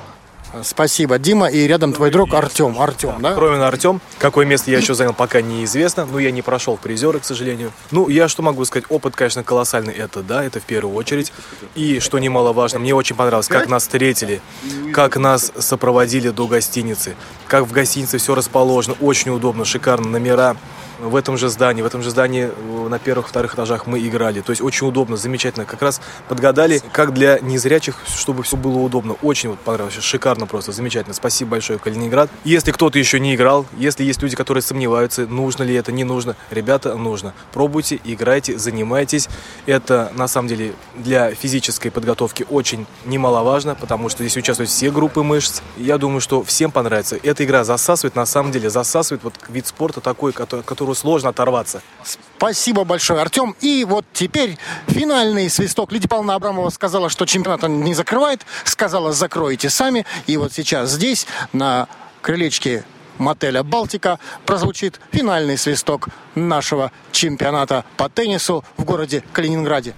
Спасибо, 0.63 1.17
Дима. 1.17 1.48
И 1.48 1.67
рядом 1.67 1.93
твой 1.93 2.12
друг 2.12 2.34
Артем. 2.34 2.80
Артем, 2.80 3.15
да? 3.20 3.34
Кроме 3.34 3.63
Артем. 3.63 4.02
Какое 4.20 4.46
место 4.46 4.72
я 4.72 4.78
еще 4.78 4.93
занял, 4.93 5.13
пока 5.13 5.41
неизвестно. 5.41 6.06
Но 6.06 6.20
я 6.20 6.32
не 6.32 6.41
прошел 6.41 6.78
в 6.78 6.80
призеры, 6.80 7.20
к 7.20 7.26
сожалению. 7.26 7.72
Ну, 7.91 8.10
я 8.10 8.28
что 8.28 8.41
могу 8.41 8.63
сказать? 8.65 8.86
Опыт, 8.89 9.15
конечно, 9.15 9.43
колоссальный. 9.43 9.93
Это 9.93 10.22
да, 10.24 10.43
это 10.43 10.60
в 10.60 10.63
первую 10.63 10.96
очередь. 10.96 11.32
И, 11.76 12.00
что 12.00 12.20
немаловажно, 12.20 12.80
мне 12.80 12.93
очень 12.93 13.15
понравилось, 13.15 13.48
как 13.48 13.67
нас 13.67 13.84
встретили, 13.84 14.41
как 14.93 15.17
нас 15.17 15.52
сопроводили 15.58 16.30
до 16.30 16.48
гостиницы, 16.48 17.15
как 17.48 17.65
в 17.65 17.72
гостинице 17.72 18.17
все 18.17 18.36
расположено. 18.36 18.96
Очень 19.00 19.32
удобно, 19.32 19.65
шикарно, 19.65 20.10
номера 20.10 20.56
в 20.99 21.15
этом 21.15 21.38
же 21.38 21.49
здании. 21.49 21.81
В 21.81 21.86
этом 21.86 22.01
же 22.01 22.10
здании 22.10 22.49
э, 22.49 22.88
на 22.88 22.99
первых, 22.99 23.27
вторых 23.27 23.53
этажах 23.53 23.88
мы 23.88 23.99
играли. 23.99 24.41
То 24.41 24.51
есть 24.51 24.62
очень 24.62 24.88
удобно, 24.88 25.17
замечательно. 25.17 25.65
Как 25.65 25.81
раз 25.81 26.01
подгадали, 26.27 26.81
как 26.91 27.13
для 27.13 27.39
незрячих, 27.39 27.97
чтобы 28.07 28.43
все 28.43 28.57
было 28.57 28.77
удобно. 28.79 29.15
Очень 29.21 29.49
вот 29.49 29.60
понравилось. 29.60 29.95
Шикарно 30.01 30.45
просто, 30.47 30.71
замечательно. 30.71 31.13
Спасибо 31.13 31.51
большое, 31.51 31.79
Калининград. 31.79 32.29
Если 32.43 32.71
кто-то 32.71 32.99
еще 32.99 33.19
не 33.19 33.36
играл, 33.36 33.65
если 33.77 34.03
есть 34.03 34.21
люди, 34.21 34.36
которые 34.36 34.62
сомневаются, 34.62 35.25
нужно 35.27 35.63
ли 35.63 35.73
это, 35.73 35.91
не 35.91 36.03
нужно, 36.03 36.36
ребята, 36.49 36.95
нужно. 36.95 37.33
Пробуйте, 37.51 37.99
играйте, 38.03 38.57
занимайтесь. 38.57 39.29
Это, 39.65 40.12
на 40.15 40.27
самом 40.27 40.47
деле, 40.47 40.73
для 40.95 41.33
физической 41.33 41.89
подготовки 41.89 42.45
очень 42.49 42.86
немаловажно, 43.05 43.75
потому 43.75 44.10
что 44.10 44.23
здесь 44.23 44.38
участвуют 44.38 44.69
все 44.69 44.91
группы 44.91 45.23
мышц. 45.23 45.62
Я 45.77 45.97
думаю, 45.97 46.21
что 46.21 46.43
всем 46.43 46.71
понравится. 46.71 47.17
Эта 47.21 47.43
игра 47.43 47.63
засасывает, 47.63 48.15
на 48.15 48.25
самом 48.25 48.51
деле, 48.51 48.69
засасывает 48.69 49.23
вот 49.23 49.33
вид 49.49 49.67
спорта 49.67 50.01
такой, 50.01 50.31
который, 50.31 50.63
которую 50.88 50.95
сложно 50.95 51.30
оторваться. 51.30 51.82
Спасибо 52.38 52.86
большое, 52.86 53.19
Артем. 53.19 53.56
И 53.60 53.86
вот 53.86 54.06
теперь 54.13 54.58
финальный 54.88 55.50
свисток. 55.50 55.91
Лидия 55.91 56.08
Павловна 56.08 56.36
Абрамова 56.36 56.69
сказала, 56.69 57.10
что 57.10 57.26
чемпионат 57.26 57.63
он 57.65 57.82
не 57.82 57.93
закрывает. 57.93 58.45
Сказала, 58.63 59.12
закройте 59.12 59.69
сами. 59.69 60.06
И 60.28 60.38
вот 60.38 60.54
сейчас 60.54 60.91
здесь, 60.91 61.28
на 61.52 61.88
крылечке 62.21 62.86
мотеля 63.17 63.63
«Балтика» 63.63 64.19
прозвучит 64.45 65.02
финальный 65.12 65.58
свисток 65.58 66.08
нашего 66.36 66.91
чемпионата 67.12 67.84
по 67.97 68.08
теннису 68.08 68.63
в 68.78 68.86
городе 68.86 69.23
Калининграде. 69.34 69.93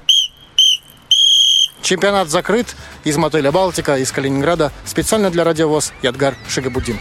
Чемпионат 1.84 2.30
закрыт 2.30 2.76
из 3.04 3.18
мотеля 3.18 3.52
«Балтика» 3.52 3.98
из 3.98 4.12
Калининграда 4.12 4.72
специально 4.86 5.30
для 5.30 5.44
радиовоз 5.44 5.94
Ядгар 6.02 6.36
Шигабудин. 6.48 6.98